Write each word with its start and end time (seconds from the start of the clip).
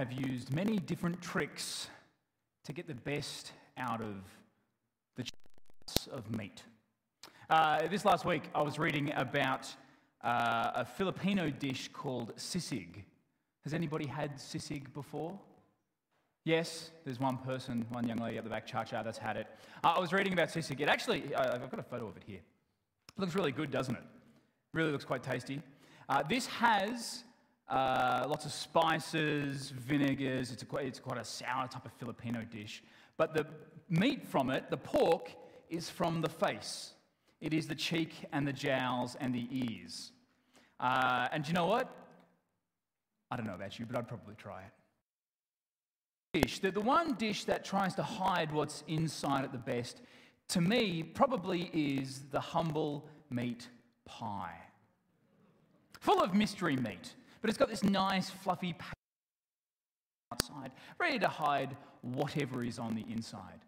have 0.00 0.12
used 0.12 0.54
many 0.54 0.78
different 0.78 1.20
tricks 1.20 1.88
to 2.64 2.72
get 2.72 2.86
the 2.86 2.94
best 2.94 3.52
out 3.76 4.00
of 4.00 4.14
the 5.18 5.22
choice 5.24 6.08
of 6.10 6.34
meat. 6.38 6.62
Uh, 7.50 7.86
this 7.86 8.06
last 8.06 8.24
week, 8.24 8.44
I 8.54 8.62
was 8.62 8.78
reading 8.78 9.12
about 9.14 9.68
uh, 10.24 10.70
a 10.74 10.86
Filipino 10.86 11.50
dish 11.50 11.90
called 11.92 12.34
sisig. 12.36 13.04
Has 13.64 13.74
anybody 13.74 14.06
had 14.06 14.36
sisig 14.36 14.90
before? 14.94 15.38
Yes, 16.46 16.92
there's 17.04 17.20
one 17.20 17.36
person, 17.36 17.84
one 17.90 18.08
young 18.08 18.20
lady 18.20 18.38
at 18.38 18.44
the 18.44 18.48
back, 18.48 18.66
Cha 18.66 18.84
Cha, 18.84 19.02
that's 19.02 19.18
had 19.18 19.36
it. 19.36 19.48
Uh, 19.84 19.92
I 19.96 20.00
was 20.00 20.14
reading 20.14 20.32
about 20.32 20.48
sisig. 20.48 20.80
It 20.80 20.88
actually, 20.88 21.34
uh, 21.34 21.56
I've 21.56 21.70
got 21.70 21.78
a 21.78 21.82
photo 21.82 22.08
of 22.08 22.16
it 22.16 22.22
here. 22.26 22.40
It 22.40 23.20
looks 23.20 23.34
really 23.34 23.52
good, 23.52 23.70
doesn't 23.70 23.96
it? 23.96 24.04
Really 24.72 24.92
looks 24.92 25.04
quite 25.04 25.22
tasty. 25.22 25.60
Uh, 26.08 26.22
this 26.22 26.46
has 26.46 27.24
uh, 27.70 28.26
lots 28.28 28.44
of 28.44 28.52
spices, 28.52 29.70
vinegars. 29.70 30.50
It's, 30.50 30.62
a, 30.62 30.76
it's 30.76 30.98
quite 30.98 31.18
a 31.18 31.24
sour 31.24 31.68
type 31.68 31.84
of 31.84 31.92
Filipino 31.92 32.44
dish. 32.50 32.82
But 33.16 33.34
the 33.34 33.46
meat 33.88 34.26
from 34.26 34.50
it, 34.50 34.70
the 34.70 34.76
pork, 34.76 35.30
is 35.68 35.88
from 35.88 36.20
the 36.20 36.28
face. 36.28 36.90
It 37.40 37.54
is 37.54 37.68
the 37.68 37.74
cheek 37.74 38.12
and 38.32 38.46
the 38.46 38.52
jowls 38.52 39.16
and 39.20 39.34
the 39.34 39.46
ears. 39.50 40.12
Uh, 40.78 41.28
and 41.32 41.46
you 41.46 41.54
know 41.54 41.66
what? 41.66 41.94
I 43.30 43.36
don't 43.36 43.46
know 43.46 43.54
about 43.54 43.78
you, 43.78 43.86
but 43.86 43.96
I'd 43.96 44.08
probably 44.08 44.34
try 44.34 44.62
it. 44.62 46.42
Dish, 46.42 46.58
the, 46.58 46.70
the 46.70 46.80
one 46.80 47.14
dish 47.14 47.44
that 47.44 47.64
tries 47.64 47.94
to 47.94 48.02
hide 48.02 48.52
what's 48.52 48.82
inside 48.88 49.44
at 49.44 49.52
the 49.52 49.58
best, 49.58 50.00
to 50.48 50.60
me, 50.60 51.02
probably 51.02 51.70
is 51.72 52.22
the 52.30 52.40
humble 52.40 53.08
meat 53.30 53.68
pie. 54.04 54.56
Full 56.00 56.20
of 56.20 56.34
mystery 56.34 56.76
meat. 56.76 57.14
But 57.40 57.50
it's 57.50 57.58
got 57.58 57.68
this 57.68 57.82
nice, 57.82 58.30
fluffy 58.30 58.74
outside, 60.32 60.72
ready 60.98 61.18
to 61.18 61.28
hide 61.28 61.76
whatever 62.02 62.62
is 62.62 62.78
on 62.78 62.94
the 62.94 63.04
inside. 63.12 63.60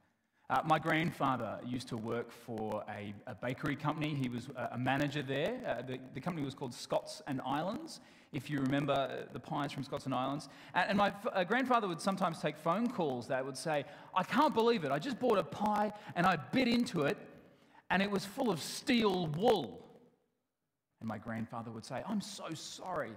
Uh, 0.51 0.61
my 0.67 0.79
grandfather 0.79 1.59
used 1.64 1.89
to 1.89 1.97
work 1.97 2.31
for 2.31 2.84
a, 2.89 3.14
a 3.27 3.34
bakery 3.34 3.75
company. 3.75 4.14
He 4.14 4.29
was 4.29 4.48
a, 4.73 4.77
manager 4.77 5.23
there. 5.23 5.59
Uh, 5.67 5.83
the, 5.83 5.98
the, 6.12 6.20
company 6.20 6.45
was 6.45 6.55
called 6.55 6.75
Scots 6.75 7.23
and 7.27 7.41
Islands, 7.47 8.01
if 8.33 8.51
you 8.51 8.59
remember 8.61 8.92
uh, 8.92 9.33
the 9.33 9.41
pies 9.41 9.73
from 9.73 9.83
Scots 9.83 10.05
and 10.05 10.14
Islands. 10.14 10.51
And, 10.75 10.91
and 10.91 10.98
my 10.98 11.12
uh, 11.33 11.45
grandfather 11.45 11.89
would 11.89 12.03
sometimes 12.03 12.39
take 12.39 12.59
phone 12.59 12.89
calls 12.89 13.29
that 13.29 13.45
would 13.45 13.57
say, 13.57 13.84
I 14.14 14.25
can't 14.25 14.53
believe 14.53 14.84
it. 14.84 14.92
I 14.92 14.98
just 14.98 15.19
bought 15.19 15.39
a 15.39 15.45
pie 15.45 15.92
and 16.17 16.27
I 16.27 16.36
bit 16.36 16.69
into 16.69 17.03
it 17.03 17.17
and 17.89 18.03
it 18.03 18.11
was 18.11 18.27
full 18.27 18.51
of 18.51 18.61
steel 18.61 19.29
wool. 19.29 19.86
And 21.01 21.09
my 21.09 21.19
grandfather 21.19 21.70
would 21.70 21.86
say, 21.86 22.03
I'm 22.07 22.20
so 22.20 22.53
sorry 22.53 23.12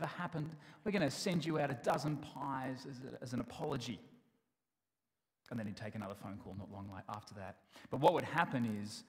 ever 0.00 0.08
happened, 0.08 0.50
we're 0.84 0.92
going 0.92 1.02
to 1.02 1.10
send 1.10 1.44
you 1.44 1.58
out 1.58 1.70
a 1.70 1.78
dozen 1.82 2.16
pies 2.16 2.86
as, 2.90 2.96
a, 2.98 3.22
as 3.22 3.32
an 3.32 3.40
apology. 3.40 3.98
And 5.50 5.58
then 5.58 5.66
he'd 5.66 5.76
take 5.76 5.94
another 5.94 6.14
phone 6.14 6.38
call 6.42 6.56
not 6.58 6.72
long 6.72 6.90
after 7.08 7.34
that. 7.34 7.56
But 7.90 8.00
what 8.00 8.14
would 8.14 8.24
happen 8.24 8.80
is, 8.82 9.04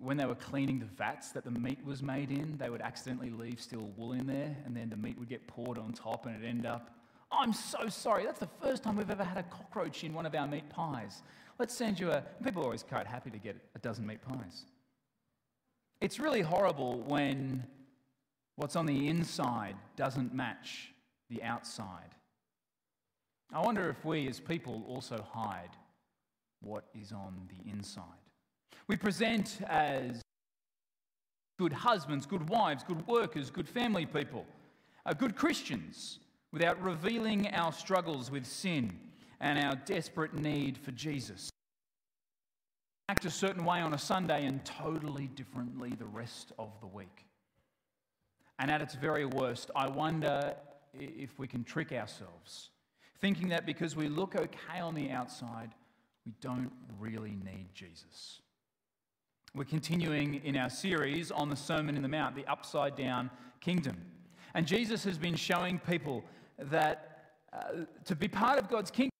when 0.00 0.16
they 0.16 0.26
were 0.26 0.34
cleaning 0.34 0.80
the 0.80 0.86
vats 0.86 1.30
that 1.30 1.44
the 1.44 1.50
meat 1.52 1.78
was 1.84 2.02
made 2.02 2.32
in, 2.32 2.56
they 2.58 2.68
would 2.68 2.80
accidentally 2.80 3.30
leave 3.30 3.60
still 3.60 3.92
wool 3.96 4.12
in 4.12 4.26
there, 4.26 4.56
and 4.64 4.76
then 4.76 4.90
the 4.90 4.96
meat 4.96 5.16
would 5.16 5.28
get 5.28 5.46
poured 5.46 5.78
on 5.78 5.92
top, 5.92 6.26
and 6.26 6.34
it'd 6.34 6.48
end 6.48 6.66
up, 6.66 6.90
I'm 7.30 7.52
so 7.52 7.88
sorry, 7.88 8.24
that's 8.24 8.40
the 8.40 8.48
first 8.60 8.82
time 8.82 8.96
we've 8.96 9.10
ever 9.10 9.24
had 9.24 9.38
a 9.38 9.44
cockroach 9.44 10.02
in 10.02 10.12
one 10.12 10.26
of 10.26 10.34
our 10.34 10.46
meat 10.46 10.68
pies. 10.68 11.22
Let's 11.58 11.74
send 11.74 12.00
you 12.00 12.10
a. 12.10 12.22
People 12.44 12.62
are 12.62 12.66
always 12.66 12.82
quite 12.82 13.06
happy 13.06 13.30
to 13.30 13.38
get 13.38 13.56
a 13.74 13.78
dozen 13.78 14.06
meat 14.06 14.20
pies. 14.22 14.64
It's 16.00 16.18
really 16.18 16.42
horrible 16.42 17.00
when 17.06 17.64
What's 18.56 18.76
on 18.76 18.86
the 18.86 19.08
inside 19.08 19.76
doesn't 19.96 20.34
match 20.34 20.90
the 21.30 21.42
outside. 21.42 22.14
I 23.52 23.60
wonder 23.60 23.88
if 23.88 24.04
we 24.04 24.26
as 24.28 24.40
people 24.40 24.84
also 24.88 25.24
hide 25.30 25.70
what 26.60 26.84
is 26.98 27.12
on 27.12 27.48
the 27.48 27.70
inside. 27.70 28.02
We 28.88 28.96
present 28.96 29.58
as 29.68 30.22
good 31.58 31.72
husbands, 31.72 32.26
good 32.26 32.48
wives, 32.48 32.82
good 32.82 33.06
workers, 33.06 33.50
good 33.50 33.68
family 33.68 34.06
people, 34.06 34.46
uh, 35.04 35.12
good 35.12 35.36
Christians 35.36 36.18
without 36.52 36.80
revealing 36.82 37.48
our 37.54 37.72
struggles 37.72 38.30
with 38.30 38.46
sin 38.46 38.92
and 39.40 39.58
our 39.58 39.76
desperate 39.84 40.34
need 40.34 40.78
for 40.78 40.92
Jesus. 40.92 41.50
Act 43.08 43.24
a 43.24 43.30
certain 43.30 43.64
way 43.64 43.80
on 43.80 43.94
a 43.94 43.98
Sunday 43.98 44.46
and 44.46 44.64
totally 44.64 45.28
differently 45.28 45.90
the 45.90 46.06
rest 46.06 46.52
of 46.58 46.70
the 46.80 46.86
week. 46.86 47.26
And 48.58 48.70
at 48.70 48.80
its 48.80 48.94
very 48.94 49.24
worst, 49.24 49.70
I 49.76 49.88
wonder 49.88 50.54
if 50.94 51.38
we 51.38 51.46
can 51.46 51.64
trick 51.64 51.92
ourselves, 51.92 52.70
thinking 53.20 53.48
that 53.48 53.66
because 53.66 53.94
we 53.96 54.08
look 54.08 54.34
okay 54.34 54.80
on 54.80 54.94
the 54.94 55.10
outside, 55.10 55.70
we 56.24 56.32
don't 56.40 56.72
really 56.98 57.36
need 57.44 57.68
Jesus. 57.74 58.40
We're 59.54 59.64
continuing 59.64 60.42
in 60.44 60.56
our 60.56 60.70
series 60.70 61.30
on 61.30 61.48
the 61.48 61.56
Sermon 61.56 61.96
in 61.96 62.02
the 62.02 62.08
Mount, 62.08 62.34
the 62.34 62.46
upside 62.46 62.96
down 62.96 63.30
kingdom. 63.60 63.96
And 64.54 64.66
Jesus 64.66 65.04
has 65.04 65.18
been 65.18 65.36
showing 65.36 65.78
people 65.78 66.24
that 66.58 67.16
uh, 67.52 67.84
to 68.04 68.16
be 68.16 68.28
part 68.28 68.58
of 68.58 68.68
God's 68.68 68.90
kingdom 68.90 69.12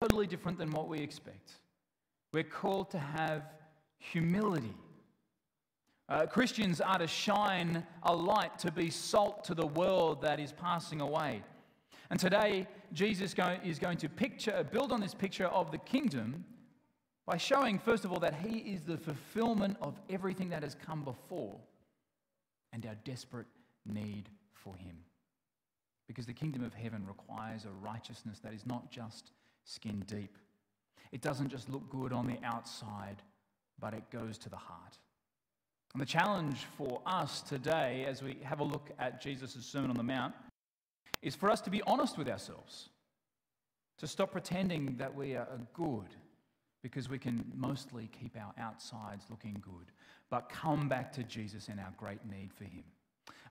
is 0.00 0.08
totally 0.08 0.26
different 0.26 0.58
than 0.58 0.70
what 0.70 0.88
we 0.88 0.98
expect. 0.98 1.52
We're 2.32 2.42
called 2.42 2.90
to 2.90 2.98
have 2.98 3.42
humility 3.98 4.74
uh, 6.08 6.26
Christians 6.26 6.80
are 6.80 6.98
to 6.98 7.06
shine 7.06 7.86
a 8.02 8.14
light, 8.14 8.58
to 8.60 8.72
be 8.72 8.90
salt 8.90 9.44
to 9.44 9.54
the 9.54 9.66
world 9.66 10.22
that 10.22 10.40
is 10.40 10.52
passing 10.52 11.00
away. 11.00 11.42
And 12.10 12.20
today, 12.20 12.66
Jesus 12.92 13.34
is 13.64 13.78
going 13.78 13.96
to 13.98 14.08
picture, 14.08 14.66
build 14.70 14.92
on 14.92 15.00
this 15.00 15.14
picture 15.14 15.46
of 15.46 15.70
the 15.70 15.78
kingdom 15.78 16.44
by 17.26 17.36
showing, 17.36 17.78
first 17.78 18.04
of 18.04 18.12
all, 18.12 18.20
that 18.20 18.34
he 18.34 18.58
is 18.58 18.82
the 18.82 18.98
fulfillment 18.98 19.76
of 19.80 19.98
everything 20.10 20.50
that 20.50 20.62
has 20.62 20.74
come 20.74 21.04
before 21.04 21.58
and 22.72 22.84
our 22.84 22.96
desperate 23.04 23.46
need 23.86 24.28
for 24.52 24.74
him. 24.74 24.96
Because 26.08 26.26
the 26.26 26.32
kingdom 26.32 26.64
of 26.64 26.74
heaven 26.74 27.06
requires 27.06 27.64
a 27.64 27.70
righteousness 27.70 28.40
that 28.40 28.52
is 28.52 28.66
not 28.66 28.90
just 28.90 29.30
skin 29.64 30.02
deep, 30.06 30.36
it 31.12 31.22
doesn't 31.22 31.48
just 31.48 31.70
look 31.70 31.88
good 31.88 32.12
on 32.12 32.26
the 32.26 32.38
outside, 32.42 33.22
but 33.78 33.94
it 33.94 34.10
goes 34.10 34.36
to 34.38 34.50
the 34.50 34.56
heart. 34.56 34.98
And 35.94 36.00
the 36.00 36.06
challenge 36.06 36.66
for 36.78 37.02
us 37.04 37.42
today, 37.42 38.06
as 38.08 38.22
we 38.22 38.38
have 38.42 38.60
a 38.60 38.64
look 38.64 38.90
at 38.98 39.20
Jesus' 39.20 39.64
Sermon 39.64 39.90
on 39.90 39.96
the 39.96 40.02
Mount, 40.02 40.34
is 41.20 41.34
for 41.34 41.50
us 41.50 41.60
to 41.62 41.70
be 41.70 41.82
honest 41.82 42.16
with 42.16 42.28
ourselves, 42.28 42.88
to 43.98 44.06
stop 44.06 44.32
pretending 44.32 44.96
that 44.96 45.14
we 45.14 45.36
are 45.36 45.46
good 45.74 46.08
because 46.82 47.08
we 47.08 47.18
can 47.18 47.44
mostly 47.54 48.10
keep 48.18 48.36
our 48.36 48.52
outsides 48.58 49.26
looking 49.30 49.62
good, 49.62 49.92
but 50.30 50.48
come 50.48 50.88
back 50.88 51.12
to 51.12 51.22
Jesus 51.22 51.68
and 51.68 51.78
our 51.78 51.92
great 51.96 52.18
need 52.28 52.50
for 52.52 52.64
Him. 52.64 52.84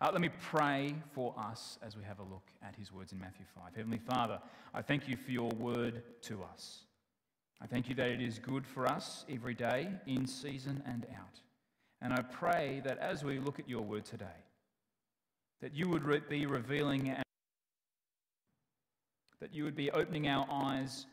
Uh, 0.01 0.09
let 0.11 0.19
me 0.19 0.29
pray 0.41 0.95
for 1.13 1.33
us 1.37 1.77
as 1.85 1.95
we 1.95 2.03
have 2.03 2.19
a 2.19 2.23
look 2.23 2.49
at 2.63 2.75
His 2.75 2.91
words 2.91 3.11
in 3.11 3.19
Matthew 3.19 3.45
5. 3.55 3.75
Heavenly 3.75 3.99
Father, 3.99 4.39
I 4.73 4.81
thank 4.81 5.07
you 5.07 5.15
for 5.15 5.31
your 5.31 5.49
word 5.51 6.01
to 6.23 6.43
us. 6.43 6.79
I 7.61 7.67
thank 7.67 7.87
you 7.87 7.95
that 7.95 8.09
it 8.09 8.19
is 8.19 8.39
good 8.39 8.65
for 8.65 8.87
us 8.87 9.25
every 9.29 9.53
day, 9.53 9.89
in 10.07 10.25
season 10.25 10.81
and 10.87 11.05
out. 11.15 11.39
And 12.01 12.13
I 12.13 12.21
pray 12.21 12.81
that 12.83 12.97
as 12.97 13.23
we 13.23 13.39
look 13.39 13.59
at 13.59 13.69
your 13.69 13.81
word 13.81 14.05
today, 14.05 14.25
that 15.61 15.75
you 15.75 15.87
would 15.89 16.27
be 16.27 16.45
revealing, 16.45 17.15
that 19.39 19.53
you 19.53 19.63
would 19.63 19.75
be 19.75 19.91
opening 19.91 20.27
our 20.27 20.47
eyes 20.51 21.05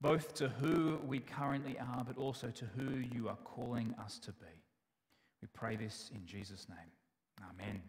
both 0.00 0.34
to 0.34 0.48
who 0.48 0.98
we 1.06 1.20
currently 1.20 1.78
are, 1.78 2.04
but 2.04 2.18
also 2.18 2.48
to 2.48 2.64
who 2.76 2.98
you 3.14 3.28
are 3.28 3.38
calling 3.44 3.94
us 3.98 4.18
to 4.18 4.32
be. 4.32 4.62
We 5.40 5.48
pray 5.54 5.76
this 5.76 6.10
in 6.14 6.26
Jesus' 6.26 6.68
name. 6.68 7.48
Amen. 7.50 7.80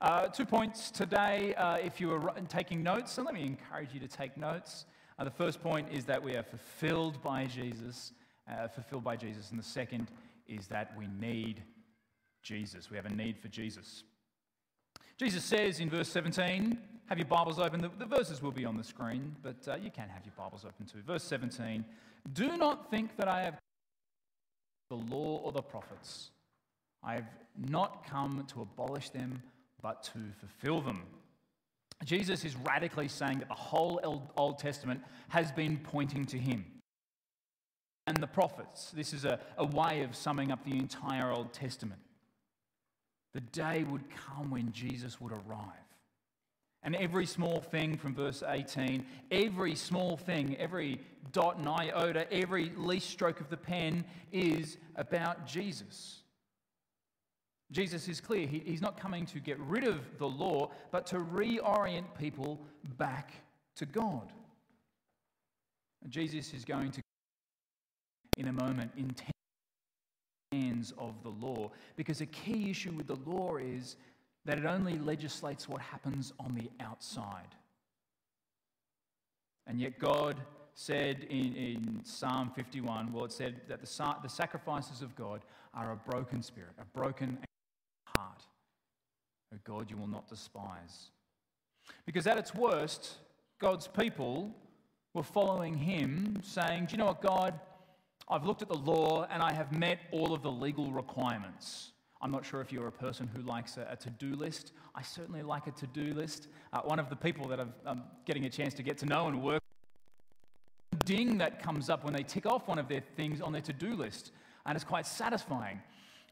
Uh, 0.00 0.28
two 0.28 0.44
points 0.44 0.90
today. 0.90 1.54
Uh, 1.54 1.76
if 1.76 2.00
you 2.00 2.12
are 2.12 2.32
taking 2.48 2.82
notes, 2.82 3.16
and 3.18 3.24
let 3.24 3.34
me 3.34 3.44
encourage 3.44 3.92
you 3.92 4.00
to 4.00 4.08
take 4.08 4.36
notes. 4.36 4.86
Uh, 5.18 5.24
the 5.24 5.30
first 5.30 5.62
point 5.62 5.88
is 5.90 6.04
that 6.04 6.22
we 6.22 6.36
are 6.36 6.42
fulfilled 6.42 7.22
by 7.22 7.46
Jesus, 7.46 8.12
uh, 8.50 8.68
fulfilled 8.68 9.02
by 9.02 9.16
Jesus, 9.16 9.50
and 9.50 9.58
the 9.58 9.64
second 9.64 10.08
is 10.48 10.66
that 10.68 10.92
we 10.96 11.06
need 11.20 11.62
Jesus. 12.42 12.90
We 12.90 12.96
have 12.96 13.06
a 13.06 13.14
need 13.14 13.38
for 13.38 13.48
Jesus. 13.48 14.04
Jesus 15.18 15.44
says 15.44 15.80
in 15.80 15.90
verse 15.90 16.08
17, 16.08 16.78
have 17.06 17.18
your 17.18 17.26
Bibles 17.26 17.58
open. 17.58 17.80
The, 17.80 17.90
the 17.98 18.06
verses 18.06 18.42
will 18.42 18.52
be 18.52 18.64
on 18.64 18.76
the 18.76 18.84
screen, 18.84 19.36
but 19.42 19.56
uh, 19.68 19.76
you 19.76 19.90
can 19.90 20.08
have 20.08 20.24
your 20.24 20.34
Bibles 20.36 20.64
open 20.64 20.86
too. 20.86 21.02
Verse 21.06 21.22
17 21.24 21.84
Do 22.32 22.56
not 22.56 22.90
think 22.90 23.16
that 23.16 23.28
I 23.28 23.42
have 23.42 23.58
the 24.90 24.96
law 24.96 25.40
or 25.44 25.52
the 25.52 25.62
prophets. 25.62 26.30
I 27.02 27.14
have 27.14 27.28
not 27.56 28.06
come 28.06 28.44
to 28.52 28.62
abolish 28.62 29.10
them, 29.10 29.42
but 29.82 30.02
to 30.04 30.18
fulfill 30.40 30.80
them. 30.80 31.02
Jesus 32.04 32.44
is 32.44 32.56
radically 32.56 33.08
saying 33.08 33.38
that 33.38 33.48
the 33.48 33.54
whole 33.54 34.28
Old 34.36 34.58
Testament 34.58 35.00
has 35.28 35.50
been 35.52 35.78
pointing 35.78 36.26
to 36.26 36.38
him 36.38 36.64
and 38.06 38.16
the 38.18 38.26
prophets. 38.26 38.92
This 38.94 39.12
is 39.12 39.24
a, 39.24 39.38
a 39.58 39.64
way 39.64 40.02
of 40.02 40.14
summing 40.14 40.52
up 40.52 40.64
the 40.64 40.76
entire 40.76 41.30
Old 41.30 41.52
Testament. 41.52 42.00
The 43.34 43.40
day 43.40 43.84
would 43.84 44.04
come 44.10 44.50
when 44.50 44.72
Jesus 44.72 45.20
would 45.20 45.32
arrive. 45.32 45.86
And 46.82 46.94
every 46.94 47.26
small 47.26 47.60
thing 47.60 47.96
from 47.96 48.14
verse 48.14 48.44
18, 48.46 49.04
every 49.30 49.74
small 49.74 50.16
thing, 50.16 50.56
every 50.56 51.00
dot 51.32 51.58
and 51.58 51.68
iota, 51.68 52.32
every 52.32 52.70
least 52.76 53.10
stroke 53.10 53.40
of 53.40 53.50
the 53.50 53.56
pen 53.56 54.04
is 54.30 54.76
about 54.94 55.46
Jesus. 55.46 56.20
Jesus 57.72 58.06
is 58.08 58.20
clear. 58.20 58.46
He, 58.46 58.60
he's 58.60 58.80
not 58.80 59.00
coming 59.00 59.26
to 59.26 59.40
get 59.40 59.58
rid 59.58 59.84
of 59.84 59.98
the 60.18 60.28
law, 60.28 60.70
but 60.92 61.06
to 61.06 61.16
reorient 61.16 62.06
people 62.18 62.60
back 62.96 63.32
to 63.76 63.86
God. 63.86 64.32
And 66.02 66.12
Jesus 66.12 66.54
is 66.54 66.64
going 66.64 66.92
to, 66.92 67.02
in 68.36 68.48
a 68.48 68.52
moment, 68.52 68.90
in 68.96 69.14
hands 70.52 70.92
of 70.98 71.22
the 71.22 71.30
law. 71.30 71.70
Because 71.96 72.20
a 72.20 72.26
key 72.26 72.70
issue 72.70 72.92
with 72.92 73.06
the 73.06 73.18
law 73.26 73.56
is 73.56 73.96
that 74.44 74.58
it 74.58 74.64
only 74.64 74.98
legislates 74.98 75.68
what 75.68 75.80
happens 75.80 76.32
on 76.38 76.54
the 76.54 76.70
outside. 76.84 77.54
And 79.66 79.80
yet, 79.80 79.98
God 79.98 80.36
said 80.74 81.26
in, 81.30 81.54
in 81.56 82.00
Psalm 82.04 82.52
51, 82.54 83.12
well, 83.12 83.24
it 83.24 83.32
said 83.32 83.62
that 83.68 83.80
the, 83.80 84.16
the 84.22 84.28
sacrifices 84.28 85.02
of 85.02 85.16
God 85.16 85.42
are 85.74 85.92
a 85.92 86.10
broken 86.10 86.42
spirit, 86.42 86.70
a 86.80 86.84
broken 86.96 87.38
heart. 88.16 88.42
O 89.52 89.58
God, 89.64 89.90
you 89.90 89.96
will 89.96 90.06
not 90.06 90.28
despise. 90.28 91.10
Because 92.04 92.26
at 92.26 92.38
its 92.38 92.54
worst, 92.54 93.14
God's 93.58 93.88
people 93.88 94.54
were 95.14 95.22
following 95.22 95.76
him, 95.76 96.40
saying, 96.42 96.86
Do 96.86 96.92
you 96.92 96.98
know 96.98 97.06
what, 97.06 97.22
God? 97.22 97.58
I've 98.28 98.44
looked 98.44 98.62
at 98.62 98.68
the 98.68 98.76
law 98.76 99.26
and 99.30 99.42
I 99.42 99.52
have 99.52 99.76
met 99.76 100.00
all 100.10 100.32
of 100.32 100.42
the 100.42 100.50
legal 100.50 100.90
requirements. 100.90 101.92
I'm 102.20 102.30
not 102.30 102.44
sure 102.44 102.60
if 102.60 102.72
you're 102.72 102.88
a 102.88 102.92
person 102.92 103.28
who 103.34 103.42
likes 103.42 103.76
a, 103.76 103.86
a 103.90 103.96
to 103.96 104.10
do 104.10 104.34
list. 104.34 104.72
I 104.94 105.02
certainly 105.02 105.42
like 105.42 105.66
a 105.66 105.70
to 105.72 105.86
do 105.86 106.12
list. 106.14 106.48
Uh, 106.72 106.80
one 106.80 106.98
of 106.98 107.08
the 107.10 107.16
people 107.16 107.46
that 107.48 107.60
I'm 107.84 108.02
getting 108.24 108.46
a 108.46 108.50
chance 108.50 108.74
to 108.74 108.82
get 108.82 108.98
to 108.98 109.06
know 109.06 109.28
and 109.28 109.42
work 109.42 109.62
ding 111.06 111.38
that 111.38 111.62
comes 111.62 111.88
up 111.88 112.04
when 112.04 112.12
they 112.12 112.22
tick 112.22 112.44
off 112.44 112.68
one 112.68 112.78
of 112.78 112.88
their 112.88 113.02
things 113.16 113.40
on 113.40 113.52
their 113.52 113.62
to 113.62 113.72
do 113.72 113.94
list, 113.94 114.32
and 114.66 114.76
it's 114.76 114.84
quite 114.84 115.06
satisfying. 115.06 115.80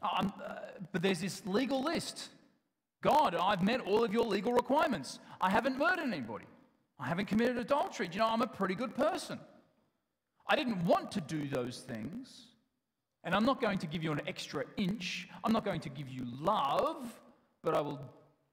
Um, 0.03 0.31
uh, 0.45 0.55
but 0.91 1.01
there's 1.01 1.21
this 1.21 1.41
legal 1.45 1.81
list. 1.81 2.29
God, 3.01 3.35
I've 3.35 3.63
met 3.63 3.81
all 3.81 4.03
of 4.03 4.13
your 4.13 4.25
legal 4.25 4.53
requirements. 4.53 5.19
I 5.41 5.49
haven't 5.49 5.77
murdered 5.77 6.07
anybody. 6.11 6.45
I 6.99 7.07
haven't 7.07 7.27
committed 7.27 7.57
adultery. 7.57 8.07
Do 8.07 8.15
you 8.15 8.19
know, 8.19 8.27
I'm 8.27 8.41
a 8.41 8.47
pretty 8.47 8.75
good 8.75 8.95
person. 8.95 9.39
I 10.47 10.55
didn't 10.55 10.85
want 10.85 11.11
to 11.13 11.21
do 11.21 11.47
those 11.47 11.79
things. 11.79 12.47
And 13.23 13.33
I'm 13.33 13.45
not 13.45 13.59
going 13.59 13.79
to 13.79 13.87
give 13.87 14.03
you 14.03 14.11
an 14.11 14.21
extra 14.27 14.63
inch. 14.77 15.27
I'm 15.43 15.51
not 15.51 15.65
going 15.65 15.81
to 15.81 15.89
give 15.89 16.07
you 16.07 16.23
love, 16.39 17.11
but 17.63 17.73
I 17.73 17.81
will 17.81 17.99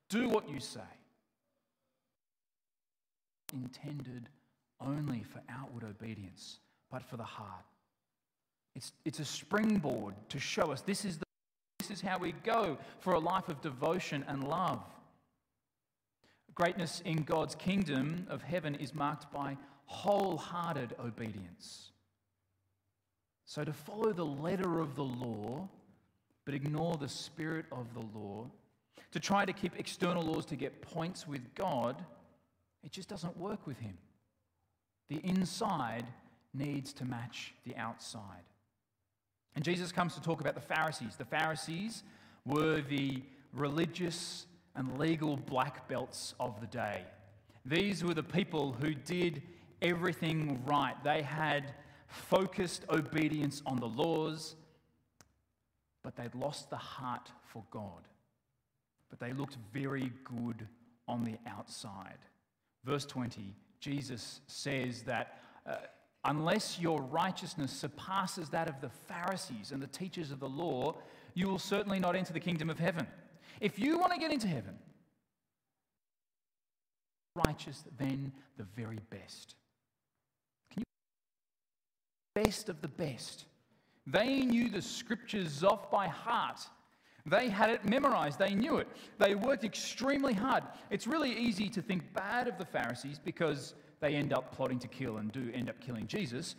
do 0.08 0.28
what 0.28 0.48
you 0.48 0.60
say. 0.60 0.80
Intended 3.52 4.30
only 4.80 5.22
for 5.24 5.42
outward 5.50 5.84
obedience, 5.84 6.58
but 6.90 7.02
for 7.02 7.18
the 7.18 7.22
heart. 7.22 7.64
It's, 8.74 8.92
it's 9.04 9.18
a 9.18 9.26
springboard 9.26 10.14
to 10.30 10.40
show 10.40 10.72
us 10.72 10.80
this 10.80 11.04
is, 11.04 11.18
the, 11.18 11.26
this 11.78 11.90
is 11.90 12.00
how 12.00 12.16
we 12.16 12.32
go 12.42 12.78
for 13.00 13.12
a 13.12 13.18
life 13.18 13.50
of 13.50 13.60
devotion 13.60 14.24
and 14.26 14.48
love. 14.48 14.82
Greatness 16.54 17.02
in 17.04 17.24
God's 17.24 17.54
kingdom 17.54 18.26
of 18.30 18.42
heaven 18.42 18.74
is 18.76 18.94
marked 18.94 19.30
by 19.30 19.58
wholehearted 19.86 20.94
obedience. 21.04 21.90
So 23.44 23.64
to 23.64 23.72
follow 23.72 24.12
the 24.12 24.24
letter 24.24 24.80
of 24.80 24.96
the 24.96 25.04
law, 25.04 25.68
but 26.44 26.54
ignore 26.54 26.96
the 26.96 27.08
spirit 27.08 27.66
of 27.70 27.92
the 27.94 28.18
law, 28.18 28.46
to 29.12 29.20
try 29.20 29.44
to 29.44 29.52
keep 29.52 29.78
external 29.78 30.22
laws 30.22 30.46
to 30.46 30.56
get 30.56 30.80
points 30.80 31.28
with 31.28 31.54
God, 31.54 32.02
it 32.82 32.90
just 32.90 33.08
doesn't 33.08 33.36
work 33.36 33.66
with 33.66 33.78
Him. 33.78 33.96
The 35.08 35.20
inside 35.22 36.06
needs 36.54 36.92
to 36.94 37.04
match 37.04 37.52
the 37.66 37.76
outside. 37.76 38.44
And 39.54 39.64
Jesus 39.64 39.92
comes 39.92 40.14
to 40.14 40.22
talk 40.22 40.40
about 40.40 40.54
the 40.54 40.60
Pharisees. 40.60 41.16
The 41.16 41.24
Pharisees 41.26 42.02
were 42.46 42.80
the 42.80 43.22
religious 43.52 44.46
and 44.74 44.98
legal 44.98 45.36
black 45.36 45.86
belts 45.88 46.34
of 46.40 46.58
the 46.60 46.66
day. 46.66 47.02
These 47.64 48.02
were 48.02 48.14
the 48.14 48.22
people 48.22 48.72
who 48.80 48.94
did 48.94 49.42
everything 49.82 50.62
right. 50.64 50.94
They 51.04 51.22
had 51.22 51.74
focused 52.06 52.84
obedience 52.88 53.62
on 53.66 53.76
the 53.76 53.88
laws, 53.88 54.56
but 56.02 56.16
they'd 56.16 56.34
lost 56.34 56.70
the 56.70 56.76
heart 56.76 57.30
for 57.52 57.64
God. 57.70 58.08
But 59.10 59.20
they 59.20 59.32
looked 59.32 59.58
very 59.72 60.10
good 60.24 60.66
on 61.06 61.24
the 61.24 61.36
outside. 61.46 62.18
Verse 62.84 63.04
20, 63.04 63.54
Jesus 63.80 64.40
says 64.46 65.02
that 65.02 65.38
uh, 65.66 65.76
unless 66.24 66.78
your 66.78 67.02
righteousness 67.02 67.72
surpasses 67.72 68.48
that 68.50 68.68
of 68.68 68.80
the 68.80 68.88
Pharisees 68.88 69.72
and 69.72 69.82
the 69.82 69.86
teachers 69.86 70.30
of 70.30 70.40
the 70.40 70.48
law, 70.48 70.96
you 71.34 71.48
will 71.48 71.58
certainly 71.58 71.98
not 71.98 72.16
enter 72.16 72.32
the 72.32 72.40
kingdom 72.40 72.70
of 72.70 72.78
heaven. 72.78 73.06
If 73.60 73.78
you 73.78 73.98
want 73.98 74.12
to 74.12 74.18
get 74.18 74.32
into 74.32 74.48
heaven, 74.48 74.78
righteous 77.34 77.84
then 77.98 78.32
the 78.56 78.64
very 78.64 78.98
best. 79.10 79.54
Best 82.34 82.68
of 82.68 82.80
the 82.80 82.88
best? 82.88 83.46
They 84.06 84.40
knew 84.40 84.68
the 84.68 84.82
scriptures 84.82 85.62
off 85.62 85.90
by 85.90 86.08
heart. 86.08 86.60
They 87.24 87.48
had 87.48 87.70
it 87.70 87.84
memorized. 87.84 88.38
They 88.38 88.54
knew 88.54 88.78
it. 88.78 88.88
They 89.18 89.34
worked 89.34 89.64
extremely 89.64 90.34
hard. 90.34 90.64
It's 90.90 91.06
really 91.06 91.32
easy 91.32 91.68
to 91.68 91.82
think 91.82 92.12
bad 92.14 92.48
of 92.48 92.58
the 92.58 92.64
Pharisees 92.64 93.18
because 93.18 93.74
they 94.00 94.14
end 94.14 94.32
up 94.32 94.54
plotting 94.54 94.80
to 94.80 94.88
kill 94.88 95.18
and 95.18 95.30
do 95.30 95.50
end 95.54 95.68
up 95.68 95.80
killing 95.80 96.06
Jesus. 96.06 96.56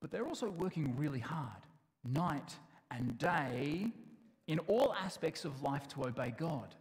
But 0.00 0.10
they're 0.10 0.26
also 0.26 0.50
working 0.50 0.94
really 0.96 1.20
hard, 1.20 1.66
night 2.04 2.56
and 2.90 3.16
day, 3.18 3.86
in 4.46 4.58
all 4.60 4.94
aspects 4.94 5.44
of 5.44 5.62
life 5.62 5.88
to 5.88 6.06
obey 6.06 6.34
God. 6.36 6.74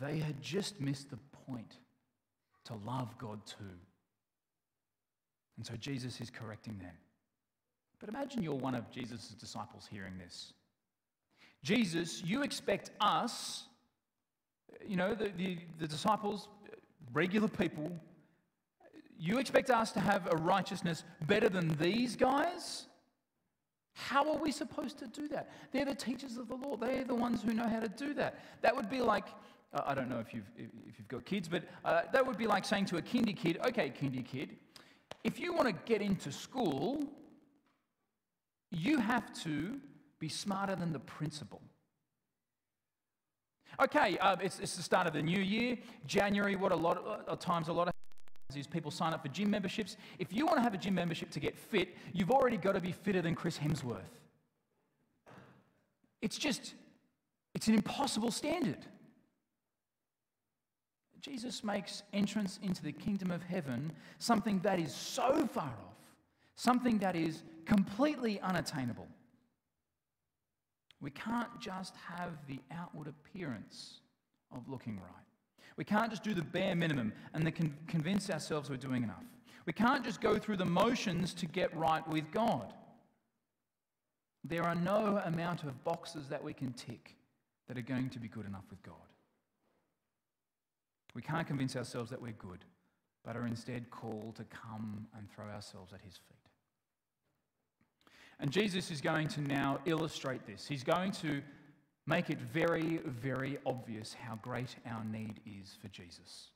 They 0.00 0.18
had 0.18 0.40
just 0.40 0.80
missed 0.80 1.10
the 1.10 1.18
point 1.46 1.78
to 2.64 2.74
love 2.86 3.16
God 3.18 3.44
too. 3.46 3.78
And 5.58 5.66
so 5.66 5.74
Jesus 5.74 6.20
is 6.20 6.30
correcting 6.30 6.78
them. 6.78 6.94
But 8.00 8.08
imagine 8.08 8.42
you're 8.42 8.54
one 8.54 8.74
of 8.74 8.90
Jesus' 8.90 9.34
disciples 9.38 9.86
hearing 9.90 10.16
this. 10.18 10.54
Jesus, 11.62 12.22
you 12.24 12.42
expect 12.42 12.92
us, 13.00 13.64
you 14.86 14.96
know, 14.96 15.14
the, 15.14 15.32
the, 15.36 15.58
the 15.80 15.88
disciples, 15.88 16.48
regular 17.12 17.48
people, 17.48 17.90
you 19.18 19.38
expect 19.38 19.68
us 19.68 19.90
to 19.92 20.00
have 20.00 20.32
a 20.32 20.36
righteousness 20.36 21.02
better 21.26 21.48
than 21.48 21.76
these 21.80 22.14
guys? 22.14 22.86
How 23.94 24.30
are 24.30 24.38
we 24.38 24.52
supposed 24.52 24.96
to 25.00 25.08
do 25.08 25.26
that? 25.28 25.50
They're 25.72 25.84
the 25.84 25.94
teachers 25.94 26.36
of 26.36 26.46
the 26.46 26.54
law. 26.54 26.76
They're 26.76 27.02
the 27.02 27.16
ones 27.16 27.42
who 27.42 27.52
know 27.52 27.66
how 27.66 27.80
to 27.80 27.88
do 27.88 28.14
that. 28.14 28.38
That 28.62 28.76
would 28.76 28.88
be 28.88 29.00
like, 29.00 29.26
uh, 29.74 29.82
I 29.84 29.94
don't 29.94 30.08
know 30.08 30.20
if 30.20 30.32
you've, 30.32 30.48
if 30.56 30.98
you've 30.98 31.08
got 31.08 31.24
kids, 31.24 31.48
but 31.48 31.64
uh, 31.84 32.02
that 32.12 32.24
would 32.24 32.38
be 32.38 32.46
like 32.46 32.64
saying 32.64 32.84
to 32.86 32.98
a 32.98 33.02
kindy 33.02 33.36
kid, 33.36 33.58
okay, 33.66 33.92
kindy 34.00 34.24
kid, 34.24 34.50
if 35.24 35.38
you 35.38 35.52
want 35.52 35.68
to 35.68 35.74
get 35.84 36.00
into 36.00 36.30
school, 36.32 37.04
you 38.70 38.98
have 38.98 39.32
to 39.42 39.80
be 40.18 40.28
smarter 40.28 40.76
than 40.76 40.92
the 40.92 40.98
principal. 41.00 41.60
Okay, 43.80 44.18
uh, 44.18 44.36
it's, 44.42 44.58
it's 44.58 44.76
the 44.76 44.82
start 44.82 45.06
of 45.06 45.12
the 45.12 45.22
new 45.22 45.40
year. 45.40 45.76
January, 46.06 46.56
what 46.56 46.72
a 46.72 46.76
lot 46.76 46.98
of 47.26 47.38
times 47.38 47.68
a 47.68 47.72
lot 47.72 47.88
of 47.88 47.94
is 48.56 48.66
people 48.66 48.90
sign 48.90 49.12
up 49.12 49.22
for 49.22 49.28
gym 49.28 49.50
memberships. 49.50 49.96
If 50.18 50.32
you 50.32 50.46
want 50.46 50.56
to 50.56 50.62
have 50.62 50.72
a 50.72 50.78
gym 50.78 50.94
membership 50.94 51.30
to 51.32 51.40
get 51.40 51.56
fit, 51.56 51.94
you've 52.14 52.30
already 52.30 52.56
got 52.56 52.72
to 52.72 52.80
be 52.80 52.92
fitter 52.92 53.20
than 53.20 53.34
Chris 53.34 53.58
Hemsworth. 53.58 54.00
It's 56.22 56.38
just, 56.38 56.74
it's 57.54 57.68
an 57.68 57.74
impossible 57.74 58.30
standard. 58.30 58.78
Jesus 61.20 61.64
makes 61.64 62.02
entrance 62.12 62.58
into 62.62 62.82
the 62.82 62.92
kingdom 62.92 63.30
of 63.30 63.42
heaven 63.42 63.92
something 64.18 64.60
that 64.60 64.78
is 64.78 64.94
so 64.94 65.46
far 65.46 65.64
off, 65.64 65.96
something 66.54 66.98
that 66.98 67.16
is 67.16 67.42
completely 67.64 68.40
unattainable. 68.40 69.06
We 71.00 71.10
can't 71.10 71.48
just 71.60 71.94
have 71.96 72.32
the 72.46 72.58
outward 72.70 73.08
appearance 73.08 74.00
of 74.54 74.68
looking 74.68 74.96
right. 74.96 75.24
We 75.76 75.84
can't 75.84 76.10
just 76.10 76.24
do 76.24 76.34
the 76.34 76.42
bare 76.42 76.74
minimum 76.74 77.12
and 77.34 77.44
then 77.44 77.52
con- 77.52 77.76
convince 77.86 78.30
ourselves 78.30 78.68
we're 78.68 78.76
doing 78.76 79.04
enough. 79.04 79.24
We 79.66 79.72
can't 79.72 80.04
just 80.04 80.20
go 80.20 80.38
through 80.38 80.56
the 80.56 80.64
motions 80.64 81.34
to 81.34 81.46
get 81.46 81.76
right 81.76 82.06
with 82.08 82.30
God. 82.32 82.72
There 84.44 84.64
are 84.64 84.74
no 84.74 85.20
amount 85.24 85.62
of 85.64 85.84
boxes 85.84 86.28
that 86.28 86.42
we 86.42 86.52
can 86.52 86.72
tick 86.72 87.16
that 87.68 87.76
are 87.76 87.82
going 87.82 88.08
to 88.10 88.18
be 88.18 88.28
good 88.28 88.46
enough 88.46 88.64
with 88.70 88.82
God. 88.82 88.94
We 91.14 91.22
can't 91.22 91.46
convince 91.46 91.76
ourselves 91.76 92.10
that 92.10 92.20
we're 92.20 92.32
good, 92.32 92.64
but 93.24 93.36
are 93.36 93.46
instead 93.46 93.90
called 93.90 94.36
to 94.36 94.44
come 94.44 95.06
and 95.16 95.28
throw 95.30 95.46
ourselves 95.46 95.92
at 95.92 96.00
his 96.00 96.14
feet. 96.14 96.36
And 98.40 98.50
Jesus 98.50 98.90
is 98.90 99.00
going 99.00 99.28
to 99.28 99.40
now 99.40 99.80
illustrate 99.84 100.46
this. 100.46 100.66
He's 100.66 100.84
going 100.84 101.12
to 101.12 101.42
make 102.06 102.30
it 102.30 102.38
very, 102.38 103.00
very 103.04 103.58
obvious 103.66 104.14
how 104.14 104.36
great 104.36 104.76
our 104.86 105.04
need 105.04 105.40
is 105.44 105.76
for 105.80 105.88
Jesus. 105.88 106.50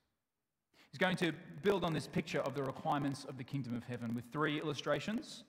He's 0.90 0.98
going 0.98 1.16
to 1.16 1.32
build 1.62 1.84
on 1.84 1.92
this 1.92 2.06
picture 2.06 2.40
of 2.40 2.54
the 2.54 2.62
requirements 2.62 3.24
of 3.24 3.36
the 3.36 3.44
kingdom 3.44 3.74
of 3.74 3.84
heaven 3.84 4.14
with 4.14 4.24
three 4.32 4.60
illustrations 4.60 5.44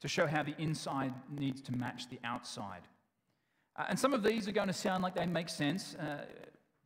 to 0.00 0.08
show 0.08 0.26
how 0.26 0.42
the 0.42 0.54
inside 0.58 1.12
needs 1.30 1.60
to 1.62 1.72
match 1.72 2.08
the 2.10 2.18
outside. 2.24 2.82
Uh, 3.76 3.84
and 3.88 3.98
some 3.98 4.14
of 4.14 4.22
these 4.22 4.48
are 4.48 4.52
going 4.52 4.68
to 4.68 4.74
sound 4.74 5.02
like 5.02 5.14
they 5.14 5.26
make 5.26 5.48
sense, 5.48 5.94
uh, 5.96 6.24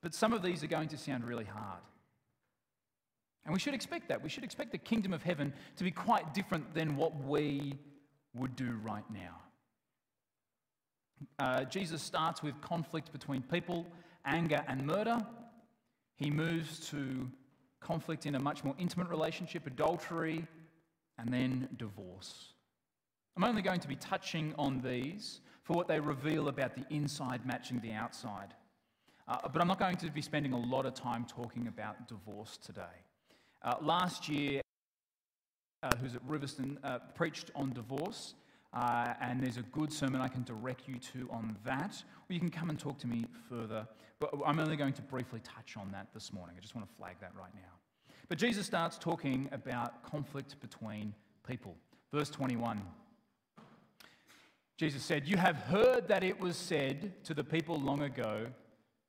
but 0.03 0.15
some 0.15 0.33
of 0.33 0.43
these 0.43 0.63
are 0.65 0.69
going 0.69 0.89
to 0.89 0.99
sound 0.99 1.25
really 1.25 1.45
hard. 1.45 1.83
And 3.45 3.55
we 3.55 3.61
should 3.61 3.75
expect 3.75 4.09
that. 4.09 4.23
We 4.23 4.29
should 4.29 4.45
expect 4.45 4.73
the 4.73 4.79
kingdom 4.79 5.13
of 5.13 5.23
heaven 5.23 5.53
to 5.77 5.85
be 5.85 5.91
quite 5.91 6.35
different 6.35 6.75
than 6.75 6.97
what 6.97 7.25
we 7.25 7.75
would 8.35 8.55
do 8.55 8.79
right 8.83 9.05
now. 9.11 9.37
Uh, 11.39 11.65
Jesus 11.65 12.03
starts 12.03 12.43
with 12.43 12.61
conflict 12.61 13.13
between 13.13 13.43
people, 13.43 13.87
anger, 14.25 14.63
and 14.69 14.87
murder. 14.87 15.19
He 16.17 16.31
moves 16.31 16.89
to 16.91 17.31
conflict 17.81 18.27
in 18.27 18.35
a 18.35 18.41
much 18.41 18.63
more 18.63 18.75
intimate 18.79 19.09
relationship, 19.09 19.67
adultery, 19.67 20.47
and 21.19 21.33
then 21.33 21.69
divorce. 21.77 22.53
I'm 23.37 23.45
only 23.45 23.63
going 23.63 23.81
to 23.81 23.89
be 23.89 23.97
touching 23.97 24.55
on 24.59 24.81
these 24.81 25.41
for 25.63 25.75
what 25.75 25.89
they 25.89 26.01
reveal 26.01 26.49
about 26.49 26.75
the 26.75 26.85
inside 26.91 27.47
matching 27.47 27.81
the 27.81 27.93
outside. 27.93 28.55
Uh, 29.31 29.37
but 29.53 29.63
I'm 29.63 29.69
not 29.69 29.79
going 29.79 29.97
to 29.99 30.11
be 30.11 30.23
spending 30.23 30.53
a 30.53 30.59
lot 30.59 30.87
of 30.87 30.95
time 30.95 31.25
talking 31.25 31.69
about 31.69 32.09
divorce 32.09 32.59
today. 32.59 33.05
Uh, 33.63 33.77
last 33.81 34.29
year, 34.29 34.61
uh, 35.85 35.91
who's 36.01 36.17
at 36.17 36.27
Riverstone, 36.27 36.79
uh, 36.83 36.99
preached 37.15 37.53
on 37.55 37.73
divorce, 37.73 38.35
uh, 38.75 39.15
and 39.21 39.41
there's 39.41 39.57
a 39.57 39.63
good 39.63 39.93
sermon 39.93 40.21
I 40.21 40.27
can 40.27 40.43
direct 40.43 40.89
you 40.89 40.97
to 41.13 41.29
on 41.31 41.57
that, 41.65 42.03
or 42.29 42.35
you 42.35 42.41
can 42.41 42.51
come 42.51 42.71
and 42.71 42.79
talk 42.79 42.99
to 42.99 43.07
me 43.07 43.25
further. 43.49 43.87
But 44.19 44.31
I'm 44.45 44.59
only 44.59 44.77
going 44.77 44.95
to 44.95 45.03
briefly 45.03 45.41
touch 45.45 45.77
on 45.77 45.93
that 45.93 46.09
this 46.13 46.33
morning. 46.33 46.57
I 46.59 46.61
just 46.61 46.75
want 46.75 46.89
to 46.89 46.95
flag 46.97 47.15
that 47.21 47.31
right 47.39 47.55
now. 47.55 48.15
But 48.29 48.37
Jesus 48.37 48.67
starts 48.67 48.99
talking 48.99 49.49
about 49.53 50.03
conflict 50.03 50.61
between 50.61 51.15
people. 51.47 51.77
Verse 52.13 52.31
21. 52.31 52.83
Jesus 54.77 55.05
said, 55.05 55.29
You 55.29 55.37
have 55.37 55.55
heard 55.57 56.09
that 56.09 56.25
it 56.25 56.41
was 56.41 56.57
said 56.57 57.13
to 57.25 57.33
the 57.33 57.45
people 57.45 57.79
long 57.79 58.03
ago, 58.03 58.47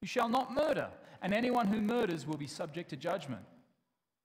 You 0.02 0.08
shall 0.08 0.30
not 0.30 0.54
murder, 0.54 0.90
and 1.22 1.34
anyone 1.34 1.68
who 1.68 1.82
murders 1.82 2.26
will 2.26 2.38
be 2.38 2.48
subject 2.48 2.90
to 2.90 2.96
judgment. 2.96 3.44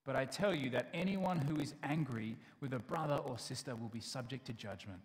But 0.05 0.17
I 0.17 0.25
tell 0.25 0.55
you 0.55 0.71
that 0.71 0.89
anyone 0.95 1.39
who 1.39 1.61
is 1.61 1.75
angry 1.83 2.37
with 2.61 2.73
a 2.73 2.79
brother 2.79 3.17
or 3.17 3.39
sister 3.39 3.75
will 3.75 3.89
be 3.89 4.01
subject 4.01 4.47
to 4.47 4.53
judgment. 4.53 5.01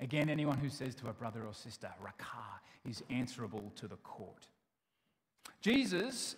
Again, 0.00 0.30
anyone 0.30 0.58
who 0.58 0.70
says 0.70 0.94
to 0.96 1.08
a 1.08 1.12
brother 1.12 1.44
or 1.44 1.52
sister, 1.52 1.90
Raca, 2.00 2.60
is 2.88 3.02
answerable 3.10 3.72
to 3.76 3.88
the 3.88 3.96
court. 3.96 4.46
Jesus 5.60 6.36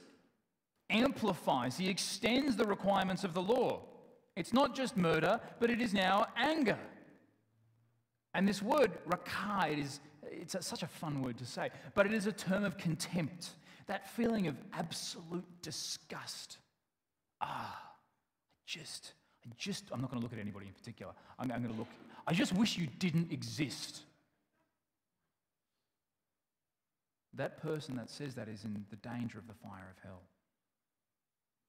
amplifies, 0.89 1.77
he 1.77 1.89
extends 1.89 2.57
the 2.57 2.65
requirements 2.65 3.23
of 3.23 3.33
the 3.33 3.43
law. 3.43 3.83
It's 4.35 4.53
not 4.53 4.75
just 4.75 4.97
murder, 4.97 5.41
but 5.61 5.71
it 5.71 5.81
is 5.81 5.95
now 5.95 6.27
anger. 6.37 6.79
And 8.35 8.49
this 8.49 8.63
word, 8.63 8.93
Raca, 9.07 9.71
it 9.71 9.79
is, 9.79 10.01
it's 10.23 10.55
a, 10.55 10.63
such 10.63 10.83
a 10.83 10.87
fun 10.87 11.23
word 11.23 11.39
to 11.39 11.47
say, 11.47 11.71
but 11.95 12.07
it 12.07 12.15
is 12.15 12.27
a 12.27 12.33
term 12.33 12.65
of 12.65 12.79
contempt, 12.79 13.51
that 13.91 14.09
feeling 14.09 14.47
of 14.47 14.55
absolute 14.73 15.45
disgust. 15.63 16.59
Ah, 17.41 17.77
I 17.77 17.89
just, 18.65 19.15
I 19.45 19.51
just, 19.59 19.87
I'm 19.93 20.01
not 20.01 20.11
going 20.11 20.21
to 20.21 20.25
look 20.25 20.33
at 20.33 20.39
anybody 20.39 20.69
in 20.69 20.73
particular. 20.73 21.13
I'm, 21.41 21.51
I'm 21.51 21.61
going 21.61 21.75
to 21.75 21.79
look, 21.79 21.89
I 22.25 22.33
just 22.33 22.53
wish 22.53 22.79
you 22.79 22.87
didn't 23.01 23.33
exist. 23.33 24.03
That 27.35 27.61
person 27.61 27.97
that 27.97 28.11
says 28.11 28.37
that 28.37 28.49
is 28.49 28.63
in 28.63 28.85
the 28.91 28.97
danger 28.97 29.39
of 29.41 29.49
the 29.49 29.55
fire 29.55 29.89
of 29.91 30.01
hell. 30.05 30.23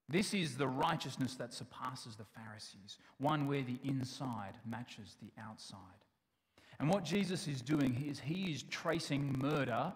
This 0.08 0.36
is 0.36 0.58
the 0.58 0.68
righteousness 0.68 1.34
that 1.36 1.56
surpasses 1.56 2.18
the 2.18 2.26
Pharisees, 2.36 3.00
one 3.18 3.48
where 3.48 3.64
the 3.64 3.80
inside 3.84 4.54
matches 4.64 5.16
the 5.24 5.42
outside. 5.42 5.80
And 6.80 6.88
what 6.88 7.04
Jesus 7.04 7.48
is 7.48 7.64
doing 7.64 8.06
is 8.08 8.20
he 8.20 8.52
is 8.52 8.62
tracing 8.64 9.36
murder 9.40 9.92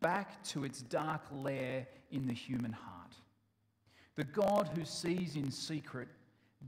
back 0.00 0.42
to 0.44 0.64
its 0.64 0.82
dark 0.82 1.22
lair 1.32 1.86
in 2.10 2.26
the 2.26 2.32
human 2.34 2.72
heart. 2.72 3.14
The 4.16 4.24
God 4.24 4.70
who 4.74 4.84
sees 4.84 5.36
in 5.36 5.50
secret 5.50 6.08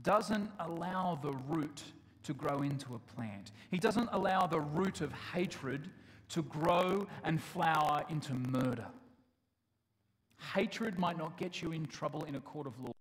doesn't 0.01 0.49
allow 0.59 1.19
the 1.21 1.33
root 1.47 1.83
to 2.23 2.33
grow 2.33 2.61
into 2.61 2.95
a 2.95 2.99
plant. 3.15 3.51
He 3.69 3.77
doesn't 3.77 4.09
allow 4.11 4.47
the 4.47 4.59
root 4.59 5.01
of 5.01 5.11
hatred 5.33 5.89
to 6.29 6.41
grow 6.43 7.07
and 7.23 7.41
flower 7.41 8.03
into 8.09 8.33
murder. 8.33 8.87
Hatred 10.53 10.97
might 10.97 11.17
not 11.17 11.37
get 11.37 11.61
you 11.61 11.71
in 11.71 11.85
trouble 11.85 12.23
in 12.23 12.35
a 12.35 12.39
court 12.39 12.67
of 12.67 12.79
law. 12.81 12.91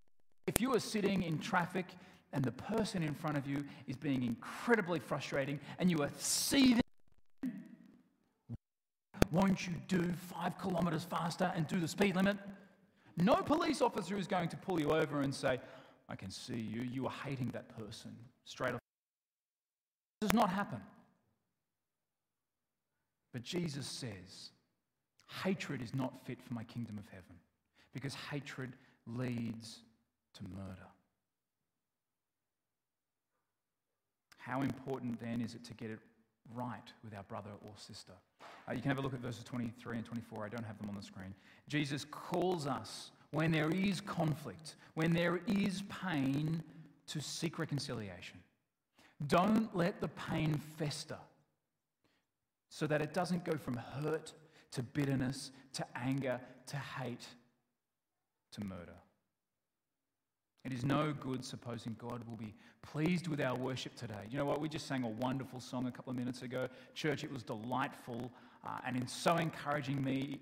If 0.47 0.61
you 0.61 0.75
are 0.75 0.81
sitting 0.81 1.23
in 1.23 1.39
traffic 1.39 1.87
and 2.33 2.45
the 2.45 2.53
person 2.53 3.03
in 3.03 3.15
front 3.15 3.37
of 3.39 3.47
you 3.47 3.65
is 3.87 3.97
being 3.97 4.23
incredibly 4.23 4.99
frustrating 4.99 5.59
and 5.79 5.91
you 5.91 6.03
are 6.03 6.11
seething, 6.19 6.84
won't 9.35 9.67
you 9.67 9.75
do 9.89 10.13
five 10.33 10.57
kilometers 10.59 11.05
faster 11.05 11.53
and 11.57 11.67
do 11.67 11.81
the 11.81 11.89
speed 11.89 12.15
limit? 12.15 12.37
No 13.17 13.37
police 13.37 13.83
officer 13.83 14.17
is 14.17 14.27
going 14.27 14.49
to 14.49 14.57
pull 14.57 14.81
you 14.81 14.91
over 14.91 15.21
and 15.21 15.35
say, 15.35 15.59
I 16.09 16.17
can 16.17 16.31
see 16.31 16.57
you, 16.57 16.83
you 16.83 17.07
are 17.07 17.13
hating 17.25 17.51
that 17.51 17.77
person 17.77 18.15
straight 18.45 18.75
off. 18.75 18.81
It 20.21 20.27
does 20.27 20.33
not 20.33 20.51
happen. 20.51 20.81
But 23.33 23.43
Jesus 23.43 23.87
says, 23.87 24.51
Hatred 25.43 25.83
is 25.83 25.95
not 25.95 26.25
fit 26.25 26.39
for 26.41 26.55
my 26.55 26.65
kingdom 26.65 26.99
of 26.99 27.05
heaven 27.09 27.37
because 27.93 28.15
hatred 28.31 28.73
leads 29.07 29.81
to 30.35 30.43
murder. 30.45 30.89
How 34.39 34.61
important 34.63 35.21
then 35.21 35.41
is 35.41 35.55
it 35.55 35.65
to 35.65 35.75
get 35.75 35.91
it 35.91 35.99
right 36.53 36.93
with 37.03 37.15
our 37.15 37.23
brother 37.25 37.51
or 37.65 37.73
sister? 37.77 38.13
Uh, 38.69 38.73
you 38.73 38.81
can 38.81 38.91
have 38.91 38.99
a 38.99 39.01
look 39.01 39.15
at 39.15 39.21
verses 39.21 39.45
23 39.45 39.99
and 39.99 40.07
24. 40.07 40.45
I 40.45 40.49
don't 40.49 40.65
have 40.65 40.79
them 40.79 40.89
on 40.89 40.97
the 40.97 41.03
screen. 41.03 41.35
Jesus 41.69 42.05
calls 42.11 42.67
us 42.67 43.11
when 43.31 43.51
there 43.51 43.71
is 43.71 44.01
conflict, 44.01 44.77
when 44.95 45.13
there 45.13 45.41
is 45.47 45.83
pain, 45.89 46.63
to 47.07 47.21
seek 47.21 47.59
reconciliation. 47.59 48.39
Don't 49.27 49.75
let 49.77 50.01
the 50.01 50.09
pain 50.09 50.61
fester 50.79 51.19
so 52.69 52.87
that 52.87 53.01
it 53.01 53.15
doesn't 53.15 53.45
go 53.45 53.57
from 53.57 53.77
hurt 53.77 54.33
to 54.73 54.83
bitterness, 54.83 55.51
to 55.75 55.87
anger, 55.95 56.41
to 56.67 56.77
hate, 56.77 57.27
to 58.53 58.65
murder. 58.65 58.95
It 60.65 60.73
is 60.73 60.85
no 60.85 61.13
good 61.13 61.45
supposing 61.45 61.95
God 61.99 62.27
will 62.27 62.37
be 62.37 62.55
pleased 62.83 63.29
with 63.29 63.41
our 63.41 63.55
worship 63.55 63.95
today. 63.97 64.25
You 64.31 64.39
know 64.39 64.47
what? 64.47 64.61
We 64.61 64.69
just 64.69 64.87
sang 64.87 65.05
a 65.05 65.09
wonderful 65.09 65.61
song 65.61 65.87
a 65.87 65.91
couple 65.91 66.11
of 66.11 66.17
minutes 66.17 66.43
ago. 66.43 66.69
Church, 66.95 67.23
it 67.23 67.33
was 67.33 67.43
delightful 67.43 68.33
uh, 68.67 68.79
and 68.87 68.97
it's 68.97 69.13
so 69.13 69.37
encouraging 69.37 70.03
me 70.03 70.41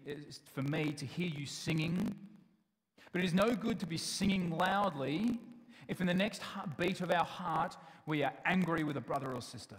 for 0.55 0.63
me 0.63 0.93
to 0.93 1.05
hear 1.05 1.27
you 1.27 1.45
singing. 1.45 2.15
But 3.11 3.23
it 3.23 3.25
is 3.25 3.35
no 3.35 3.55
good 3.55 3.81
to 3.81 3.87
be 3.87 3.97
singing 3.97 4.57
loudly 4.57 5.41
if 5.89 6.01
in 6.01 6.07
the 6.07 6.15
next 6.15 6.41
beat 6.79 7.01
of 7.01 7.11
our 7.11 7.25
heart 7.25 7.77
we 8.07 8.23
are 8.23 8.33
angry 8.45 8.85
with 8.85 8.97
a 8.97 9.01
brother 9.01 9.33
or 9.33 9.43
sister. 9.43 9.77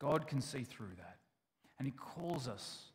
God 0.00 0.28
can 0.28 0.40
see 0.40 0.62
through 0.62 0.94
that. 0.98 1.16
And 1.78 1.86
He 1.86 1.92
calls 1.92 2.46
us 2.46 2.92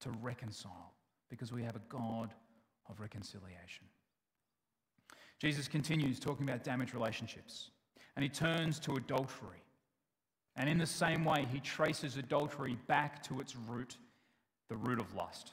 to 0.00 0.10
reconcile 0.22 0.94
because 1.30 1.52
we 1.52 1.64
have 1.64 1.76
a 1.76 1.82
God 1.88 2.32
of 2.88 3.00
reconciliation. 3.00 3.86
Jesus 5.40 5.68
continues 5.68 6.18
talking 6.18 6.48
about 6.48 6.64
damaged 6.64 6.94
relationships 6.94 7.70
and 8.16 8.22
he 8.22 8.28
turns 8.28 8.78
to 8.80 8.94
adultery. 8.94 9.62
And 10.56 10.68
in 10.68 10.78
the 10.78 10.86
same 10.86 11.24
way, 11.24 11.46
he 11.50 11.58
traces 11.58 12.16
adultery 12.16 12.78
back 12.86 13.22
to 13.24 13.40
its 13.40 13.56
root, 13.56 13.96
the 14.68 14.76
root 14.76 15.00
of 15.00 15.14
lust. 15.14 15.52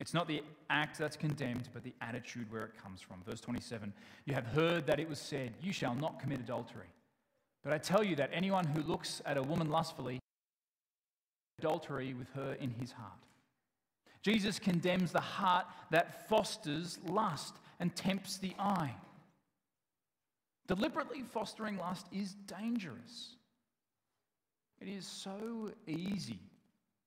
It's 0.00 0.14
not 0.14 0.26
the 0.26 0.42
act 0.70 0.98
that's 0.98 1.16
condemned, 1.16 1.68
but 1.74 1.84
the 1.84 1.92
attitude 2.00 2.50
where 2.50 2.64
it 2.64 2.82
comes 2.82 3.02
from. 3.02 3.22
Verse 3.26 3.40
27 3.40 3.92
You 4.24 4.32
have 4.32 4.46
heard 4.46 4.86
that 4.86 4.98
it 4.98 5.08
was 5.08 5.18
said, 5.18 5.52
You 5.60 5.72
shall 5.72 5.94
not 5.94 6.18
commit 6.18 6.40
adultery. 6.40 6.88
But 7.62 7.74
I 7.74 7.78
tell 7.78 8.02
you 8.02 8.16
that 8.16 8.30
anyone 8.32 8.66
who 8.66 8.82
looks 8.82 9.20
at 9.26 9.36
a 9.36 9.42
woman 9.42 9.68
lustfully 9.68 10.18
adultery 11.58 12.14
with 12.14 12.30
her 12.30 12.54
in 12.54 12.70
his 12.70 12.92
heart. 12.92 13.12
Jesus 14.22 14.58
condemns 14.58 15.12
the 15.12 15.20
heart 15.20 15.66
that 15.90 16.26
fosters 16.26 16.98
lust 17.06 17.56
and 17.80 17.94
tempts 17.96 18.36
the 18.36 18.52
eye. 18.58 18.94
Deliberately 20.68 21.22
fostering 21.22 21.78
lust 21.78 22.06
is 22.12 22.34
dangerous. 22.46 23.34
It 24.80 24.86
is 24.86 25.06
so 25.06 25.72
easy, 25.88 26.38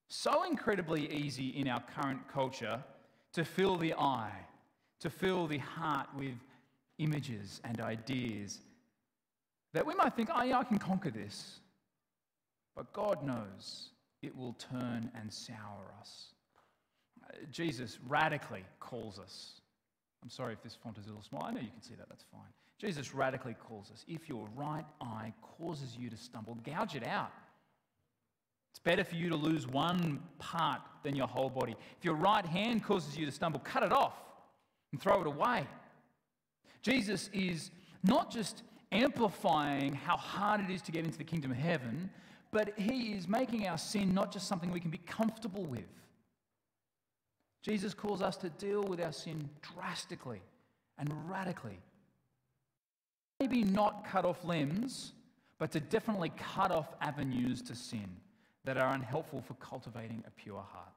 so 0.09 0.43
incredibly 0.43 1.09
easy 1.13 1.49
in 1.49 1.69
our 1.69 1.81
current 1.95 2.27
culture 2.27 2.83
to 3.33 3.45
fill 3.45 3.77
the 3.77 3.93
eye, 3.93 4.37
to 4.99 5.09
fill 5.09 5.47
the 5.47 5.59
heart 5.59 6.07
with 6.17 6.35
images 6.97 7.61
and 7.63 7.79
ideas 7.79 8.59
that 9.73 9.85
we 9.85 9.95
might 9.95 10.15
think, 10.15 10.29
oh, 10.33 10.43
yeah, 10.43 10.59
I 10.59 10.63
can 10.63 10.77
conquer 10.77 11.09
this. 11.09 11.59
But 12.75 12.93
God 12.93 13.23
knows 13.23 13.89
it 14.21 14.35
will 14.35 14.53
turn 14.53 15.11
and 15.19 15.31
sour 15.31 15.93
us. 15.99 16.33
Uh, 17.23 17.37
Jesus 17.51 17.97
radically 18.07 18.63
calls 18.79 19.19
us. 19.19 19.61
I'm 20.23 20.29
sorry 20.29 20.53
if 20.53 20.63
this 20.63 20.77
font 20.81 20.97
is 20.97 21.05
a 21.05 21.09
little 21.09 21.23
small. 21.23 21.43
I 21.43 21.51
know 21.51 21.59
you 21.59 21.67
can 21.67 21.81
see 21.81 21.95
that, 21.95 22.07
that's 22.07 22.23
fine. 22.31 22.49
Jesus 22.79 23.13
radically 23.13 23.55
calls 23.55 23.91
us. 23.91 24.05
If 24.07 24.29
your 24.29 24.47
right 24.55 24.85
eye 25.01 25.33
causes 25.41 25.97
you 25.99 26.09
to 26.09 26.17
stumble, 26.17 26.57
gouge 26.65 26.95
it 26.95 27.05
out. 27.05 27.31
It's 28.71 28.79
better 28.79 29.03
for 29.03 29.15
you 29.15 29.29
to 29.29 29.35
lose 29.35 29.67
one 29.67 30.21
part 30.39 30.81
than 31.03 31.15
your 31.15 31.27
whole 31.27 31.49
body. 31.49 31.75
If 31.97 32.05
your 32.05 32.15
right 32.15 32.45
hand 32.45 32.83
causes 32.83 33.17
you 33.17 33.25
to 33.25 33.31
stumble, 33.31 33.59
cut 33.59 33.83
it 33.83 33.91
off 33.91 34.13
and 34.91 35.01
throw 35.01 35.21
it 35.21 35.27
away. 35.27 35.67
Jesus 36.81 37.29
is 37.33 37.69
not 38.03 38.31
just 38.31 38.63
amplifying 38.91 39.93
how 39.93 40.17
hard 40.17 40.61
it 40.61 40.71
is 40.71 40.81
to 40.83 40.91
get 40.91 41.05
into 41.05 41.17
the 41.17 41.23
kingdom 41.23 41.51
of 41.51 41.57
heaven, 41.57 42.09
but 42.51 42.77
he 42.77 43.13
is 43.13 43.27
making 43.27 43.67
our 43.67 43.77
sin 43.77 44.13
not 44.13 44.31
just 44.31 44.47
something 44.47 44.71
we 44.71 44.79
can 44.79 44.91
be 44.91 44.99
comfortable 44.99 45.65
with. 45.65 45.85
Jesus 47.63 47.93
calls 47.93 48.21
us 48.21 48.35
to 48.37 48.49
deal 48.49 48.83
with 48.83 49.01
our 49.01 49.13
sin 49.13 49.49
drastically 49.73 50.41
and 50.99 51.09
radically. 51.29 51.79
Maybe 53.39 53.63
not 53.63 54.05
cut 54.05 54.25
off 54.25 54.43
limbs, 54.43 55.13
but 55.57 55.71
to 55.71 55.79
definitely 55.79 56.31
cut 56.37 56.71
off 56.71 56.93
avenues 57.01 57.61
to 57.63 57.75
sin 57.75 58.07
that 58.65 58.77
are 58.77 58.93
unhelpful 58.93 59.41
for 59.41 59.53
cultivating 59.55 60.23
a 60.27 60.31
pure 60.31 60.63
heart. 60.71 60.93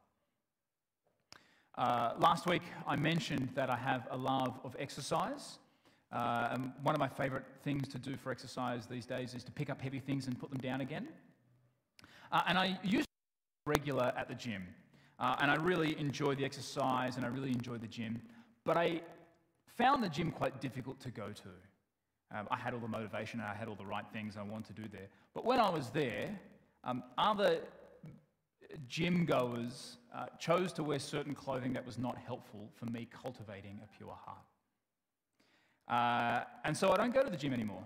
Uh, 1.79 2.19
last 2.19 2.47
week, 2.47 2.63
I 2.87 2.97
mentioned 2.97 3.51
that 3.55 3.71
I 3.71 3.77
have 3.77 4.09
a 4.11 4.17
love 4.17 4.59
of 4.65 4.75
exercise. 4.79 5.59
Uh, 6.11 6.49
and 6.53 6.73
one 6.83 6.95
of 6.95 6.99
my 6.99 7.09
favorite 7.09 7.45
things 7.63 7.87
to 7.89 7.99
do 7.99 8.17
for 8.17 8.33
exercise 8.33 8.87
these 8.87 9.07
days 9.07 9.35
is 9.35 9.45
to 9.45 9.53
pick 9.53 9.71
up 9.71 9.81
heavy 9.81 10.01
things 10.01 10.27
and 10.27 10.39
put 10.39 10.51
them 10.51 10.61
down 10.61 10.81
again. 10.81 11.07
Uh, 12.33 12.43
and 12.49 12.59
I 12.59 12.79
used 12.83 13.07
to 13.07 13.71
regular 13.71 14.13
at 14.17 14.29
the 14.29 14.35
gym. 14.35 14.67
Uh, 15.19 15.37
and 15.41 15.51
I 15.51 15.55
really 15.55 15.99
enjoy 15.99 16.35
the 16.35 16.45
exercise 16.45 17.17
and 17.17 17.25
I 17.25 17.29
really 17.29 17.51
enjoy 17.51 17.79
the 17.79 17.87
gym. 17.87 18.21
But 18.65 18.77
I 18.77 19.01
found 19.67 20.03
the 20.03 20.09
gym 20.09 20.31
quite 20.31 20.61
difficult 20.61 21.01
to 21.01 21.11
go 21.11 21.29
to. 21.29 22.37
Um, 22.37 22.49
I 22.51 22.57
had 22.57 22.75
all 22.75 22.81
the 22.81 22.89
motivation 22.89 23.41
and 23.41 23.49
I 23.49 23.55
had 23.55 23.69
all 23.69 23.77
the 23.77 23.87
right 23.87 24.05
things 24.13 24.37
I 24.37 24.43
wanted 24.43 24.77
to 24.77 24.83
do 24.83 24.89
there. 24.89 25.09
But 25.33 25.45
when 25.45 25.59
I 25.59 25.71
was 25.71 25.91
there, 25.91 26.39
um, 26.85 27.03
other 27.17 27.61
gym 28.89 29.25
goers 29.25 29.97
uh, 30.15 30.27
chose 30.39 30.73
to 30.75 30.83
wear 30.83 30.99
certain 30.99 31.35
clothing 31.35 31.73
that 31.73 31.87
was 31.87 31.99
not 31.99 32.19
helpful 32.19 32.69
for 32.75 32.87
me 32.87 33.09
cultivating 33.23 33.81
a 33.83 33.97
pure 33.97 34.17
heart. 34.25 34.39
Uh, 35.89 36.45
and 36.65 36.77
so 36.77 36.91
I 36.91 36.97
don't 36.97 37.15
go 37.15 37.23
to 37.23 37.31
the 37.31 37.37
gym 37.37 37.55
anymore. 37.55 37.85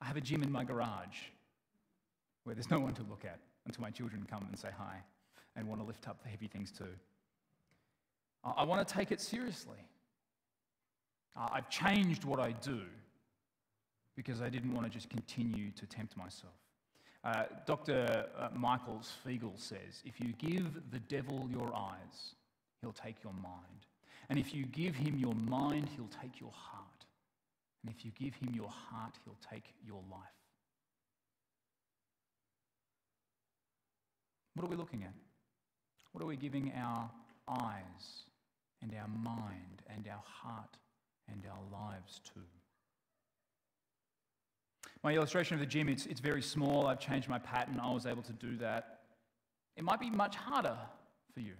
I 0.00 0.06
have 0.06 0.16
a 0.16 0.20
gym 0.20 0.42
in 0.42 0.50
my 0.50 0.64
garage 0.64 1.16
where 2.42 2.54
there's 2.54 2.70
no 2.70 2.80
one 2.80 2.92
to 2.94 3.02
look 3.04 3.24
at 3.24 3.38
until 3.66 3.82
my 3.82 3.90
children 3.90 4.26
come 4.28 4.44
and 4.50 4.58
say 4.58 4.68
hi 4.76 5.02
and 5.56 5.68
want 5.68 5.80
to 5.80 5.86
lift 5.86 6.08
up 6.08 6.22
the 6.22 6.28
heavy 6.28 6.46
things 6.46 6.70
too. 6.70 6.84
I 8.44 8.64
want 8.64 8.86
to 8.86 8.94
take 8.94 9.10
it 9.10 9.20
seriously. 9.20 9.78
I've 11.36 11.68
changed 11.70 12.24
what 12.24 12.38
I 12.38 12.52
do 12.52 12.80
because 14.14 14.40
I 14.40 14.48
didn't 14.48 14.72
want 14.72 14.86
to 14.86 14.92
just 14.92 15.08
continue 15.10 15.70
to 15.72 15.86
tempt 15.86 16.16
myself. 16.16 16.52
Uh, 17.24 17.44
Dr. 17.66 18.26
Uh, 18.38 18.48
Michael 18.54 19.00
Sweigel 19.00 19.58
says 19.58 20.02
if 20.04 20.20
you 20.20 20.34
give 20.38 20.90
the 20.90 20.98
devil 21.00 21.48
your 21.50 21.74
eyes, 21.74 22.34
he'll 22.80 22.92
take 22.92 23.16
your 23.24 23.32
mind. 23.32 23.86
And 24.28 24.38
if 24.38 24.54
you 24.54 24.66
give 24.66 24.94
him 24.94 25.16
your 25.18 25.34
mind, 25.34 25.88
he'll 25.96 26.10
take 26.22 26.38
your 26.40 26.52
heart. 26.52 26.84
And 27.82 27.94
if 27.94 28.04
you 28.04 28.12
give 28.18 28.34
him 28.34 28.54
your 28.54 28.68
heart, 28.68 29.18
he'll 29.24 29.38
take 29.50 29.74
your 29.86 30.02
life. 30.10 30.20
What 34.54 34.66
are 34.66 34.70
we 34.70 34.76
looking 34.76 35.02
at? 35.02 35.12
What 36.14 36.22
are 36.22 36.28
we 36.28 36.36
giving 36.36 36.72
our 36.76 37.10
eyes 37.48 38.22
and 38.80 38.94
our 38.94 39.08
mind 39.08 39.82
and 39.92 40.06
our 40.06 40.22
heart 40.24 40.76
and 41.28 41.42
our 41.50 41.58
lives 41.72 42.20
to? 42.32 42.40
My 45.02 45.12
illustration 45.12 45.54
of 45.54 45.60
the 45.60 45.66
gym, 45.66 45.88
it's, 45.88 46.06
it's 46.06 46.20
very 46.20 46.40
small. 46.40 46.86
I've 46.86 47.00
changed 47.00 47.28
my 47.28 47.40
pattern. 47.40 47.80
I 47.82 47.92
was 47.92 48.06
able 48.06 48.22
to 48.22 48.32
do 48.32 48.56
that. 48.58 49.00
It 49.76 49.82
might 49.82 49.98
be 49.98 50.08
much 50.08 50.36
harder 50.36 50.76
for 51.32 51.40
you. 51.40 51.54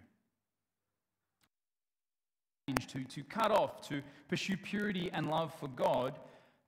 To, 2.92 3.02
to 3.02 3.24
cut 3.24 3.50
off, 3.50 3.88
to 3.88 4.02
pursue 4.28 4.56
purity 4.56 5.10
and 5.12 5.28
love 5.28 5.52
for 5.58 5.66
God, 5.66 6.14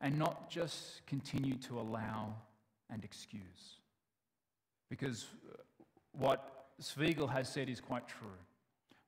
and 0.01 0.19
not 0.19 0.51
just 0.51 1.07
continue 1.07 1.55
to 1.69 1.79
allow 1.79 2.35
and 2.91 3.05
excuse. 3.05 3.79
Because 4.91 5.27
what 6.11 6.56
Sweigel 6.81 7.31
has 7.31 7.49
said 7.49 7.69
is 7.69 7.81
quite 7.81 8.07
true. 8.09 8.29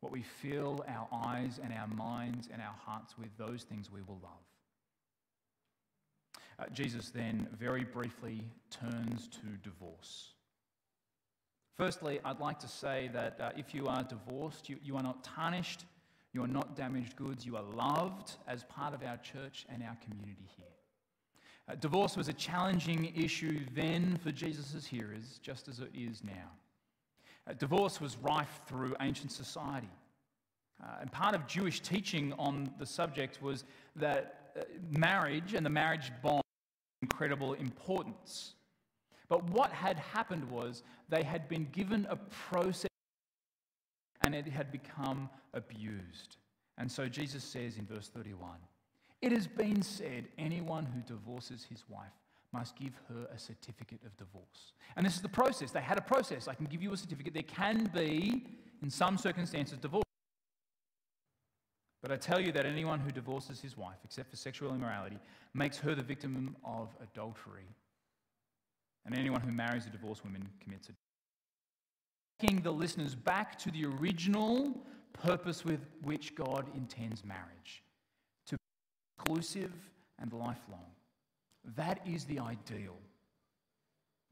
What 0.01 0.13
we 0.13 0.23
fill 0.23 0.85
our 0.89 1.09
eyes 1.13 1.61
and 1.63 1.73
our 1.73 1.89
minds 1.89 2.49
and 2.53 2.63
our 2.63 2.75
hearts 2.85 3.19
with, 3.19 3.29
those 3.37 3.65
things 3.65 3.91
we 3.93 4.03
will 4.03 4.21
love. 4.23 4.33
Uh, 6.59 6.65
Jesus 6.73 7.11
then 7.11 7.49
very 7.59 7.85
briefly 7.85 8.43
turns 8.71 9.29
to 9.29 9.47
divorce. 9.63 10.33
Firstly, 11.77 12.19
I'd 12.25 12.41
like 12.41 12.59
to 12.61 12.69
say 12.69 13.09
that 13.13 13.39
uh, 13.41 13.51
if 13.57 13.73
you 13.73 13.87
are 13.87 14.03
divorced, 14.03 14.69
you, 14.69 14.79
you 14.83 14.97
are 14.97 15.03
not 15.03 15.23
tarnished, 15.23 15.85
you 16.33 16.43
are 16.43 16.49
not 16.49 16.77
damaged 16.77 17.15
goods, 17.15 17.47
you 17.47 17.57
are 17.57 17.63
loved 17.63 18.33
as 18.49 18.65
part 18.65 18.95
of 18.95 19.03
our 19.05 19.17
church 19.19 19.67
and 19.69 19.83
our 19.83 19.97
community 20.03 20.49
here. 20.57 20.67
Uh, 21.69 21.75
divorce 21.77 22.17
was 22.17 22.29
a 22.29 22.33
challenging 22.33 23.13
issue 23.15 23.61
then 23.75 24.19
for 24.23 24.33
Jesus' 24.33 24.87
hearers, 24.87 25.39
just 25.43 25.69
as 25.69 25.79
it 25.79 25.91
is 25.95 26.25
now. 26.25 26.51
Divorce 27.55 28.01
was 28.01 28.17
rife 28.19 28.61
through 28.67 28.95
ancient 29.01 29.33
society. 29.33 29.91
Uh, 30.83 30.87
and 31.01 31.11
part 31.11 31.35
of 31.35 31.47
Jewish 31.47 31.81
teaching 31.81 32.33
on 32.39 32.71
the 32.79 32.87
subject 32.87 33.43
was 33.43 33.65
that 33.97 34.53
uh, 34.57 34.63
marriage 34.91 35.55
and 35.55 35.65
the 35.67 35.71
marriage 35.71 36.13
bond 36.23 36.43
incredible 37.03 37.55
importance. 37.55 38.55
But 39.29 39.49
what 39.51 39.71
had 39.71 39.99
happened 39.99 40.51
was 40.51 40.83
they 41.09 41.23
had 41.23 41.49
been 41.49 41.69
given 41.73 42.07
a 42.11 42.17
process 42.17 42.89
and 44.25 44.35
it 44.35 44.47
had 44.47 44.73
become 44.73 45.29
abused. 45.55 46.37
And 46.77 46.91
so 46.91 47.09
Jesus 47.09 47.45
says 47.45 47.77
in 47.77 47.87
verse 47.87 48.09
31 48.09 48.57
It 49.21 49.33
has 49.33 49.47
been 49.47 49.83
said, 49.83 50.29
anyone 50.39 50.87
who 50.87 51.01
divorces 51.03 51.67
his 51.69 51.85
wife 51.89 52.13
must 52.53 52.77
give 52.77 52.93
her 53.09 53.27
a 53.35 53.39
certificate 53.39 54.01
of 54.07 54.17
divorce. 54.17 54.73
And 54.97 55.05
this 55.05 55.17
is 55.17 55.23
the 55.23 55.29
process. 55.29 55.71
They 55.71 55.81
had 55.81 55.99
a 55.99 56.03
process. 56.03 56.49
I 56.49 56.55
can 56.55 56.67
give 56.67 56.83
you 56.83 56.93
a 56.93 56.97
certificate. 56.97 57.35
There 57.35 57.43
can 57.43 57.91
be, 57.95 58.47
in 58.83 58.91
some 58.91 59.19
circumstances, 59.19 59.79
divorce. 59.79 60.05
But 62.03 62.13
I 62.13 62.17
tell 62.17 62.41
you 62.41 62.53
that 62.53 62.65
anyone 62.65 63.01
who 63.01 63.11
divorces 63.11 63.61
his 63.61 63.77
wife, 63.77 63.99
except 64.05 64.31
for 64.31 64.37
sexual 64.37 64.75
immorality, 64.75 65.19
makes 65.53 65.79
her 65.79 65.95
the 65.95 66.03
victim 66.03 66.57
of 66.65 66.89
adultery. 67.03 67.69
And 69.05 69.19
anyone 69.19 69.41
who 69.41 69.53
marries 69.53 69.87
a 69.87 69.91
divorced 69.91 70.25
woman 70.25 70.49
commits 70.61 70.87
adultery. 70.87 71.03
Taking 72.41 72.63
the 72.63 72.71
listeners 72.71 73.15
back 73.15 73.59
to 73.59 73.71
the 73.71 73.85
original 73.85 74.81
purpose 75.13 75.65
with 75.65 75.81
which 76.03 76.35
God 76.35 76.67
intends 76.77 77.25
marriage 77.25 77.83
to 78.47 78.57
be 78.57 78.63
exclusive 79.17 79.73
and 80.21 80.33
lifelong. 80.33 80.87
That 81.77 82.01
is 82.07 82.25
the 82.25 82.39
ideal. 82.39 82.97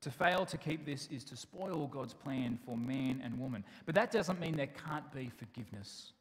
To 0.02 0.10
fail 0.10 0.46
to 0.46 0.56
keep 0.56 0.86
this 0.86 1.08
is 1.10 1.24
to 1.24 1.36
spoil 1.36 1.86
God's 1.86 2.14
plan 2.14 2.58
for 2.64 2.76
man 2.76 3.20
and 3.24 3.38
woman. 3.38 3.64
But 3.84 3.94
that 3.96 4.10
doesn't 4.10 4.38
mean 4.38 4.56
there 4.56 4.68
can't 4.68 5.10
be 5.12 5.30
forgiveness. 5.36 6.12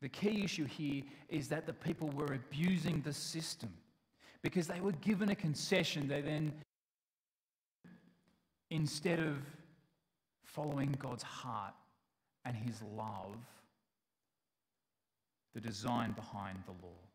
The 0.00 0.08
key 0.08 0.44
issue 0.44 0.64
here 0.64 1.02
is 1.28 1.48
that 1.48 1.66
the 1.66 1.72
people 1.72 2.08
were 2.10 2.34
abusing 2.34 3.00
the 3.00 3.12
system 3.12 3.70
because 4.42 4.68
they 4.68 4.80
were 4.80 4.92
given 4.92 5.30
a 5.30 5.34
concession. 5.34 6.06
They 6.06 6.20
then, 6.20 6.52
instead 8.70 9.18
of 9.18 9.38
following 10.44 10.94
God's 11.00 11.24
heart 11.24 11.74
and 12.44 12.56
his 12.56 12.80
love, 12.96 13.36
the 15.54 15.60
design 15.60 16.12
behind 16.12 16.58
the 16.66 16.86
law. 16.86 17.07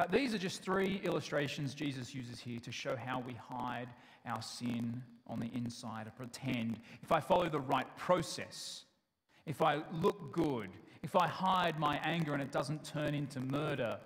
Uh, 0.00 0.06
these 0.10 0.32
are 0.32 0.38
just 0.38 0.62
three 0.62 0.98
illustrations 1.04 1.74
Jesus 1.74 2.14
uses 2.14 2.40
here 2.40 2.58
to 2.60 2.72
show 2.72 2.96
how 2.96 3.20
we 3.20 3.34
hide 3.34 3.88
our 4.24 4.40
sin 4.40 5.02
on 5.26 5.38
the 5.38 5.50
inside 5.52 6.06
or 6.06 6.10
pretend. 6.12 6.80
If 7.02 7.12
I 7.12 7.20
follow 7.20 7.50
the 7.50 7.60
right 7.60 7.86
process, 7.98 8.84
if 9.44 9.60
I 9.60 9.82
look 9.92 10.32
good, 10.32 10.70
if 11.02 11.16
I 11.16 11.26
hide 11.26 11.78
my 11.78 11.98
anger 11.98 12.32
and 12.32 12.40
it 12.40 12.50
doesn't 12.50 12.82
turn 12.82 13.14
into 13.14 13.40
murder, 13.40 13.98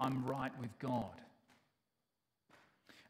I'm 0.00 0.26
right 0.26 0.50
with 0.60 0.76
God. 0.80 1.20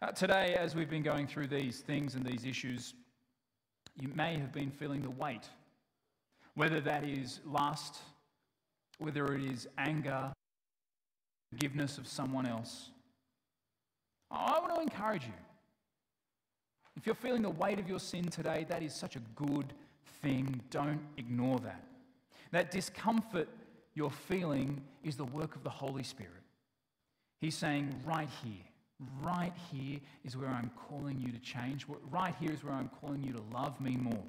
Uh, 0.03 0.09
today, 0.09 0.55
as 0.55 0.75
we've 0.75 0.91
been 0.91 1.03
going 1.03 1.27
through 1.27 1.47
these 1.47 1.81
things 1.81 2.15
and 2.15 2.27
these 2.27 2.45
issues, 2.45 2.93
you 3.99 4.09
may 4.15 4.37
have 4.37 4.53
been 4.53 4.71
feeling 4.71 5.01
the 5.01 5.09
weight, 5.09 5.49
whether 6.57 6.83
that 6.83 7.05
is 7.05 7.41
lust, 7.47 7.97
whether 8.99 9.33
it 9.35 9.43
is 9.43 9.67
anger, 9.79 10.31
forgiveness 11.51 11.99
of 11.99 12.07
someone 12.07 12.47
else. 12.47 12.91
I 14.31 14.59
want 14.61 14.75
to 14.75 14.81
encourage 14.81 15.25
you. 15.25 15.33
If 16.97 17.07
you're 17.07 17.15
feeling 17.15 17.43
the 17.43 17.51
weight 17.51 17.79
of 17.79 17.89
your 17.89 18.01
sin 18.01 18.25
today, 18.25 18.67
that 18.69 18.83
is 18.83 18.93
such 18.93 19.17
a 19.17 19.21
good 19.37 19.73
thing. 20.21 20.61
Don't 20.71 21.01
ignore 21.17 21.59
that. 21.61 21.85
That 22.51 22.71
discomfort 22.71 23.49
you're 23.95 24.11
feeling 24.11 24.83
is 25.03 25.17
the 25.17 25.25
work 25.25 25.57
of 25.57 25.65
the 25.65 25.71
Holy 25.71 26.03
Spirit. 26.03 26.33
He's 27.41 27.57
saying, 27.57 27.95
right 28.05 28.29
here, 28.43 28.65
right 29.23 29.53
here 29.73 30.01
is 30.25 30.37
where 30.37 30.49
I'm 30.49 30.71
calling 30.89 31.21
you 31.21 31.33
to 31.33 31.39
change. 31.39 31.87
Right 32.11 32.35
here 32.41 32.53
is 32.53 32.65
where 32.65 32.75
I'm 32.75 32.91
calling 33.01 33.23
you 33.23 33.33
to 33.33 33.43
love 33.53 33.81
me 33.81 33.97
more. 33.97 34.25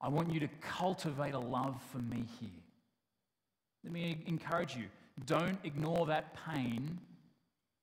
I 0.00 0.08
want 0.08 0.32
you 0.32 0.40
to 0.40 0.48
cultivate 0.60 1.34
a 1.34 1.38
love 1.38 1.80
for 1.92 1.98
me 1.98 2.24
here. 2.40 2.48
Let 3.84 3.92
me 3.92 4.18
encourage 4.26 4.76
you 4.76 4.84
don't 5.26 5.58
ignore 5.64 6.06
that 6.06 6.34
pain 6.46 6.98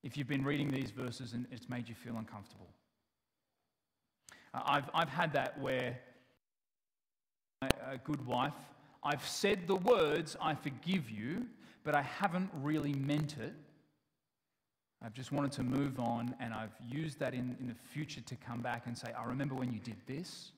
if 0.02 0.16
you've 0.16 0.28
been 0.28 0.44
reading 0.44 0.70
these 0.70 0.90
verses 0.90 1.32
and 1.32 1.46
it's 1.50 1.68
made 1.68 1.88
you 1.88 1.94
feel 1.94 2.16
uncomfortable. 2.16 2.68
Uh, 4.54 4.62
I've, 4.64 4.90
I've 4.94 5.08
had 5.08 5.32
that 5.32 5.60
where 5.60 5.98
a 7.62 7.98
good 8.04 8.24
wife, 8.26 8.54
I've 9.02 9.26
said 9.26 9.66
the 9.66 9.76
words, 9.76 10.36
I 10.40 10.54
forgive 10.54 11.10
you, 11.10 11.46
but 11.84 11.94
I 11.94 12.02
haven't 12.02 12.50
really 12.62 12.92
meant 12.92 13.36
it. 13.38 13.54
I've 15.02 15.14
just 15.14 15.30
wanted 15.30 15.52
to 15.52 15.62
move 15.62 16.00
on, 16.00 16.34
and 16.40 16.52
I've 16.52 16.74
used 16.88 17.20
that 17.20 17.32
in, 17.32 17.56
in 17.60 17.68
the 17.68 17.74
future 17.92 18.20
to 18.20 18.36
come 18.36 18.60
back 18.60 18.86
and 18.86 18.98
say, 18.98 19.12
I 19.12 19.24
remember 19.24 19.54
when 19.54 19.72
you 19.72 19.78
did 19.78 19.96
this. 20.06 20.50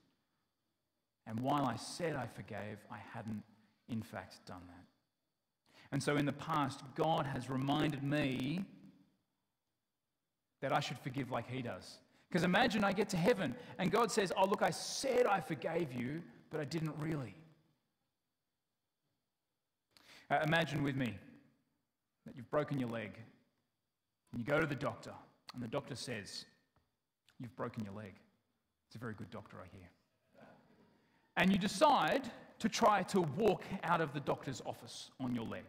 And 1.26 1.38
while 1.40 1.66
I 1.66 1.76
said 1.76 2.16
I 2.16 2.26
forgave, 2.26 2.78
I 2.90 2.98
hadn't, 3.12 3.42
in 3.88 4.02
fact, 4.02 4.44
done 4.46 4.62
that. 4.66 4.89
And 5.92 6.02
so 6.02 6.16
in 6.16 6.26
the 6.26 6.32
past, 6.32 6.82
God 6.94 7.26
has 7.26 7.50
reminded 7.50 8.02
me 8.02 8.64
that 10.60 10.72
I 10.72 10.80
should 10.80 10.98
forgive 10.98 11.30
like 11.30 11.50
He 11.50 11.62
does. 11.62 11.98
Because 12.28 12.44
imagine 12.44 12.84
I 12.84 12.92
get 12.92 13.08
to 13.10 13.16
heaven 13.16 13.56
and 13.78 13.90
God 13.90 14.10
says, 14.10 14.32
Oh, 14.36 14.46
look, 14.46 14.62
I 14.62 14.70
said 14.70 15.26
I 15.26 15.40
forgave 15.40 15.92
you, 15.92 16.22
but 16.50 16.60
I 16.60 16.64
didn't 16.64 16.94
really. 16.98 17.34
Uh, 20.30 20.38
imagine 20.46 20.84
with 20.84 20.94
me 20.94 21.18
that 22.24 22.36
you've 22.36 22.50
broken 22.50 22.78
your 22.78 22.88
leg 22.88 23.12
and 24.32 24.40
you 24.40 24.46
go 24.46 24.60
to 24.60 24.66
the 24.66 24.76
doctor, 24.76 25.10
and 25.54 25.62
the 25.62 25.68
doctor 25.68 25.96
says, 25.96 26.44
You've 27.40 27.56
broken 27.56 27.84
your 27.84 27.94
leg. 27.94 28.12
It's 28.86 28.94
a 28.94 28.98
very 28.98 29.14
good 29.14 29.30
doctor, 29.30 29.56
I 29.56 29.66
hear. 29.76 29.88
And 31.36 31.50
you 31.50 31.58
decide 31.58 32.30
to 32.58 32.68
try 32.68 33.02
to 33.04 33.22
walk 33.22 33.64
out 33.82 34.00
of 34.00 34.12
the 34.12 34.20
doctor's 34.20 34.62
office 34.66 35.10
on 35.18 35.34
your 35.34 35.46
leg. 35.46 35.64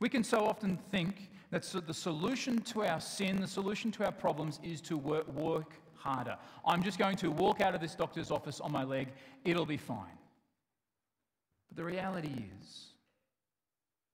We 0.00 0.08
can 0.08 0.24
so 0.24 0.46
often 0.46 0.78
think 0.90 1.30
that 1.50 1.62
the 1.86 1.94
solution 1.94 2.60
to 2.62 2.84
our 2.84 3.00
sin, 3.00 3.40
the 3.40 3.46
solution 3.46 3.92
to 3.92 4.06
our 4.06 4.12
problems, 4.12 4.58
is 4.62 4.80
to 4.82 4.96
work, 4.96 5.28
work 5.28 5.74
harder. 5.94 6.38
I'm 6.64 6.82
just 6.82 6.98
going 6.98 7.16
to 7.18 7.30
walk 7.30 7.60
out 7.60 7.74
of 7.74 7.80
this 7.82 7.94
doctor's 7.94 8.30
office 8.30 8.60
on 8.60 8.72
my 8.72 8.82
leg, 8.82 9.08
it'll 9.44 9.66
be 9.66 9.76
fine. 9.76 10.18
But 11.68 11.76
the 11.76 11.84
reality 11.84 12.32
is, 12.60 12.86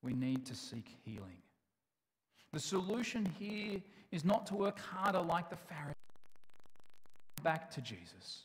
we 0.03 0.13
need 0.13 0.45
to 0.47 0.55
seek 0.55 0.89
healing. 1.05 1.39
The 2.53 2.61
solution 2.61 3.25
here 3.39 3.81
is 4.11 4.25
not 4.25 4.47
to 4.47 4.55
work 4.55 4.79
harder 4.79 5.21
like 5.21 5.51
the 5.51 5.57
Pharisees, 5.57 5.95
back 7.43 7.71
to 7.73 7.81
Jesus, 7.81 8.45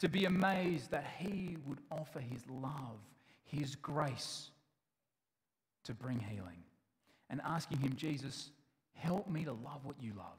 to 0.00 0.08
be 0.08 0.26
amazed 0.26 0.90
that 0.90 1.06
he 1.18 1.56
would 1.66 1.78
offer 1.90 2.20
his 2.20 2.42
love, 2.48 2.98
his 3.44 3.74
grace 3.74 4.50
to 5.88 5.94
bring 5.94 6.20
healing, 6.20 6.62
and 7.30 7.40
asking 7.44 7.78
him, 7.78 7.94
Jesus, 7.96 8.50
help 8.92 9.28
me 9.28 9.44
to 9.44 9.52
love 9.52 9.80
what 9.84 9.96
you 10.00 10.12
love. 10.16 10.38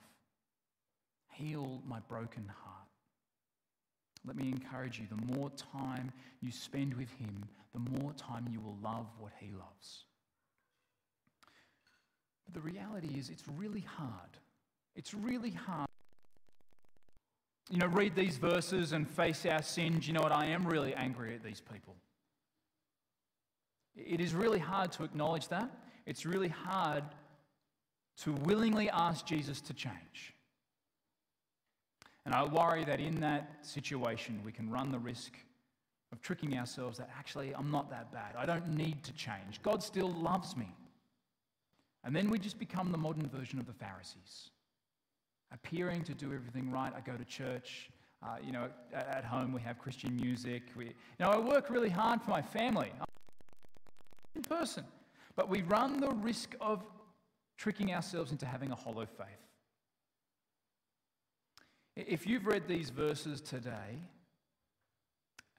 Heal 1.27 1.81
my 1.87 1.99
broken 2.07 2.45
heart. 2.63 2.87
Let 4.27 4.35
me 4.35 4.49
encourage 4.49 4.99
you 4.99 5.07
the 5.09 5.35
more 5.37 5.49
time 5.73 6.11
you 6.41 6.51
spend 6.51 6.93
with 6.93 7.09
him, 7.13 7.43
the 7.73 7.79
more 7.99 8.13
time 8.13 8.47
you 8.51 8.59
will 8.59 8.77
love 8.83 9.07
what 9.17 9.31
he 9.39 9.51
loves. 9.51 10.03
But 12.45 12.53
the 12.53 12.61
reality 12.61 13.09
is, 13.17 13.29
it's 13.29 13.43
really 13.57 13.85
hard. 13.97 14.37
It's 14.95 15.15
really 15.15 15.51
hard. 15.51 15.87
You 17.71 17.79
know, 17.79 17.87
read 17.87 18.15
these 18.15 18.37
verses 18.37 18.91
and 18.91 19.09
face 19.09 19.47
our 19.47 19.63
sins. 19.63 20.07
You 20.07 20.13
know 20.13 20.21
what? 20.21 20.31
I 20.31 20.45
am 20.45 20.67
really 20.67 20.93
angry 20.93 21.33
at 21.33 21.43
these 21.43 21.61
people. 21.61 21.95
It 23.95 24.21
is 24.21 24.33
really 24.33 24.59
hard 24.59 24.91
to 24.93 25.03
acknowledge 25.03 25.47
that. 25.49 25.69
It's 26.05 26.25
really 26.25 26.47
hard 26.47 27.03
to 28.23 28.33
willingly 28.33 28.89
ask 28.89 29.25
Jesus 29.25 29.61
to 29.61 29.73
change. 29.73 30.33
And 32.25 32.33
I 32.33 32.43
worry 32.43 32.83
that 32.85 32.99
in 32.99 33.19
that 33.21 33.65
situation, 33.65 34.41
we 34.45 34.51
can 34.51 34.69
run 34.69 34.91
the 34.91 34.99
risk 34.99 35.33
of 36.11 36.21
tricking 36.21 36.57
ourselves 36.57 36.97
that 36.97 37.09
actually, 37.17 37.53
I'm 37.55 37.71
not 37.71 37.89
that 37.91 38.11
bad. 38.11 38.35
I 38.37 38.45
don't 38.45 38.75
need 38.75 39.03
to 39.03 39.13
change. 39.13 39.61
God 39.63 39.81
still 39.81 40.11
loves 40.11 40.57
me. 40.57 40.67
And 42.03 42.15
then 42.15 42.29
we 42.29 42.39
just 42.39 42.59
become 42.59 42.91
the 42.91 42.97
modern 42.97 43.27
version 43.27 43.59
of 43.59 43.67
the 43.67 43.73
Pharisees, 43.73 44.51
appearing 45.53 46.03
to 46.03 46.13
do 46.13 46.33
everything 46.33 46.71
right. 46.71 46.91
I 46.95 47.01
go 47.01 47.17
to 47.17 47.25
church. 47.25 47.89
Uh, 48.21 48.35
you 48.45 48.51
know, 48.51 48.67
at, 48.93 49.07
at, 49.07 49.23
home 49.23 49.53
we 49.53 49.61
have 49.61 49.79
Christian 49.79 50.15
music. 50.15 50.63
We, 50.75 50.85
you 50.85 50.93
know, 51.19 51.29
I 51.29 51.37
work 51.37 51.69
really 51.69 51.89
hard 51.89 52.21
for 52.21 52.31
my 52.31 52.41
family. 52.41 52.91
Person. 54.49 54.83
But 55.35 55.47
we 55.47 55.61
run 55.61 55.99
the 55.99 56.09
risk 56.09 56.55
of 56.59 56.83
tricking 57.57 57.93
ourselves 57.93 58.31
into 58.31 58.45
having 58.45 58.71
a 58.71 58.75
hollow 58.75 59.05
faith. 59.05 59.27
If 61.95 62.25
you've 62.25 62.45
read 62.45 62.67
these 62.67 62.89
verses 62.89 63.41
today 63.41 63.99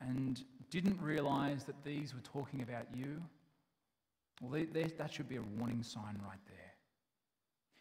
and 0.01 0.43
didn't 0.71 1.01
realize 1.01 1.65
that 1.65 1.85
these 1.85 2.15
were 2.15 2.21
talking 2.21 2.63
about 2.63 2.87
you, 2.95 3.23
well, 4.41 4.51
they, 4.51 4.65
they, 4.65 4.85
that 4.85 5.13
should 5.13 5.29
be 5.29 5.37
a 5.37 5.43
warning 5.59 5.83
sign 5.83 6.19
right 6.25 6.39
there. 6.47 6.57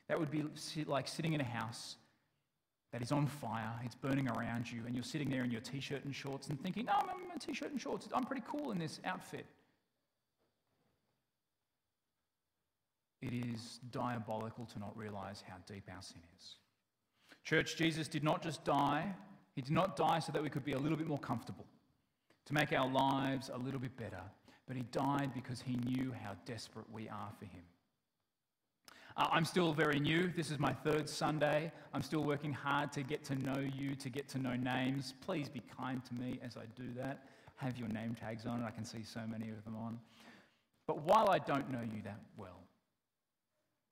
That 0.10 0.20
would 0.20 0.30
be 0.30 0.44
like 0.86 1.08
sitting 1.08 1.34
in 1.34 1.42
a 1.42 1.46
house 1.46 1.96
that 2.92 3.02
is 3.02 3.12
on 3.12 3.28
fire, 3.28 3.72
it's 3.86 3.96
burning 3.96 4.28
around 4.28 4.70
you, 4.70 4.82
and 4.86 4.96
you're 4.96 5.04
sitting 5.04 5.30
there 5.30 5.44
in 5.44 5.52
your 5.52 5.62
t 5.62 5.80
shirt 5.80 6.04
and 6.04 6.14
shorts 6.14 6.48
and 6.50 6.62
thinking, 6.62 6.88
oh, 6.90 7.00
I'm 7.02 7.24
in 7.24 7.36
a 7.36 7.40
t 7.40 7.54
shirt 7.54 7.72
and 7.72 7.80
shorts. 7.80 8.10
I'm 8.14 8.26
pretty 8.26 8.44
cool 8.48 8.72
in 8.72 8.80
this 8.80 9.00
outfit. 9.06 9.46
It 13.22 13.34
is 13.34 13.80
diabolical 13.92 14.66
to 14.66 14.80
not 14.80 14.96
realize 14.98 15.44
how 15.48 15.56
deep 15.68 15.84
our 15.94 16.02
sin 16.02 16.22
is. 16.38 16.56
Church, 17.44 17.76
Jesus 17.76 18.08
did 18.08 18.24
not 18.24 18.42
just 18.42 18.64
die, 18.64 19.14
He 19.56 19.62
did 19.62 19.74
not 19.74 19.96
die 19.96 20.20
so 20.20 20.32
that 20.32 20.42
we 20.42 20.50
could 20.50 20.64
be 20.64 20.74
a 20.74 20.80
little 20.80 20.98
bit 20.98 21.08
more 21.08 21.20
comfortable, 21.20 21.66
to 22.46 22.54
make 22.54 22.72
our 22.72 22.90
lives 22.90 23.50
a 23.54 23.58
little 23.58 23.80
bit 23.80 23.96
better 23.98 24.22
but 24.70 24.78
he 24.78 24.84
died 24.92 25.32
because 25.34 25.60
he 25.60 25.76
knew 25.78 26.14
how 26.24 26.34
desperate 26.46 26.86
we 26.94 27.10
are 27.10 27.32
for 27.40 27.46
him. 27.46 27.64
Uh, 29.18 29.28
I'm 29.32 29.44
still 29.44 29.74
very 29.74 30.00
new. 30.00 30.32
This 30.38 30.52
is 30.52 30.60
my 30.60 30.72
third 30.72 31.10
Sunday. 31.10 31.72
I'm 31.92 32.04
still 32.04 32.24
working 32.24 32.54
hard 32.54 32.92
to 32.92 33.02
get 33.02 33.24
to 33.26 33.36
know 33.36 33.60
you, 33.60 33.96
to 33.96 34.10
get 34.10 34.30
to 34.30 34.38
know 34.38 34.56
names. 34.56 35.16
Please 35.26 35.50
be 35.50 35.64
kind 35.76 36.06
to 36.06 36.14
me 36.14 36.40
as 36.46 36.56
I 36.56 36.66
do 36.80 36.88
that. 36.98 37.24
Have 37.56 37.80
your 37.80 37.88
name 37.88 38.16
tags 38.16 38.46
on, 38.46 38.64
I 38.64 38.70
can 38.70 38.86
see 38.86 39.02
so 39.04 39.22
many 39.28 39.50
of 39.50 39.66
them 39.66 39.76
on. 39.76 40.00
But 40.86 41.02
while 41.02 41.32
I 41.32 41.40
don't 41.40 41.72
know 41.72 41.82
you 41.82 42.04
that 42.04 42.20
well, 42.38 42.60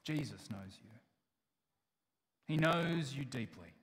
Jesus 0.08 0.50
knows 0.50 0.80
you. 0.82 0.89
He 2.48 2.56
knows 2.56 3.13
you 3.13 3.26
deeply. 3.26 3.74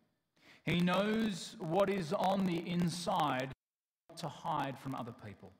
He 0.65 0.81
knows 0.81 1.55
what 1.59 1.91
is 1.91 2.15
on 2.15 2.47
the 2.47 2.67
inside 2.67 3.51
to 4.17 4.29
hide 4.29 4.79
from 4.79 4.95
other 4.95 5.13
people. 5.27 5.53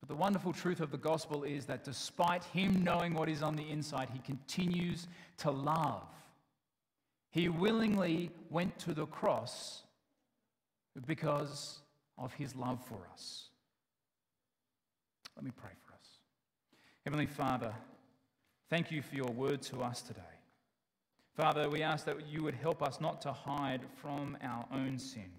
But 0.00 0.08
the 0.08 0.16
wonderful 0.16 0.52
truth 0.52 0.80
of 0.80 0.90
the 0.90 0.98
gospel 0.98 1.44
is 1.44 1.64
that 1.66 1.84
despite 1.84 2.42
him 2.42 2.82
knowing 2.82 3.14
what 3.14 3.28
is 3.28 3.40
on 3.40 3.54
the 3.54 3.70
inside, 3.70 4.08
he 4.12 4.18
continues 4.18 5.06
to 5.38 5.52
love. 5.52 6.08
He 7.30 7.48
willingly 7.48 8.32
went 8.50 8.76
to 8.80 8.94
the 8.94 9.06
cross 9.06 9.84
because 11.06 11.78
of 12.18 12.34
his 12.34 12.56
love 12.56 12.84
for 12.84 12.98
us. 13.12 13.50
Let 15.36 15.44
me 15.44 15.52
pray 15.56 15.72
for 15.86 15.94
us. 15.94 16.08
Heavenly 17.04 17.26
Father, 17.26 17.72
thank 18.74 18.90
you 18.90 19.02
for 19.02 19.14
your 19.14 19.30
word 19.30 19.62
to 19.62 19.80
us 19.82 20.02
today. 20.02 20.20
Father, 21.36 21.70
we 21.70 21.80
ask 21.80 22.04
that 22.06 22.26
you 22.26 22.42
would 22.42 22.56
help 22.56 22.82
us 22.82 23.00
not 23.00 23.20
to 23.20 23.32
hide 23.32 23.82
from 24.02 24.36
our 24.42 24.66
own 24.72 24.98
sin. 24.98 25.30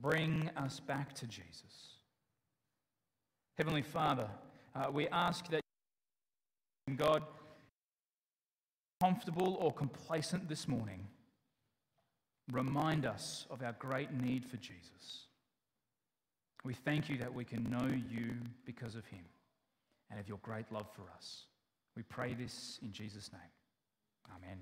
Bring 0.00 0.48
us 0.56 0.80
back 0.80 1.12
to 1.16 1.26
Jesus. 1.26 1.98
Heavenly 3.58 3.82
Father, 3.82 4.30
uh, 4.74 4.86
we 4.90 5.08
ask 5.08 5.46
that 5.48 5.60
God, 6.96 7.22
comfortable 9.02 9.58
or 9.60 9.74
complacent 9.74 10.48
this 10.48 10.66
morning, 10.66 11.06
remind 12.50 13.04
us 13.04 13.44
of 13.50 13.62
our 13.62 13.76
great 13.78 14.10
need 14.10 14.46
for 14.46 14.56
Jesus. 14.56 15.26
We 16.64 16.72
thank 16.72 17.10
you 17.10 17.18
that 17.18 17.34
we 17.34 17.44
can 17.44 17.64
know 17.64 17.90
you 18.10 18.36
because 18.64 18.94
of 18.94 19.04
him 19.04 19.24
and 20.10 20.18
of 20.18 20.28
your 20.28 20.38
great 20.42 20.70
love 20.72 20.86
for 20.94 21.04
us. 21.16 21.44
We 21.96 22.02
pray 22.02 22.34
this 22.34 22.78
in 22.82 22.92
Jesus' 22.92 23.30
name. 23.32 24.36
Amen. 24.36 24.58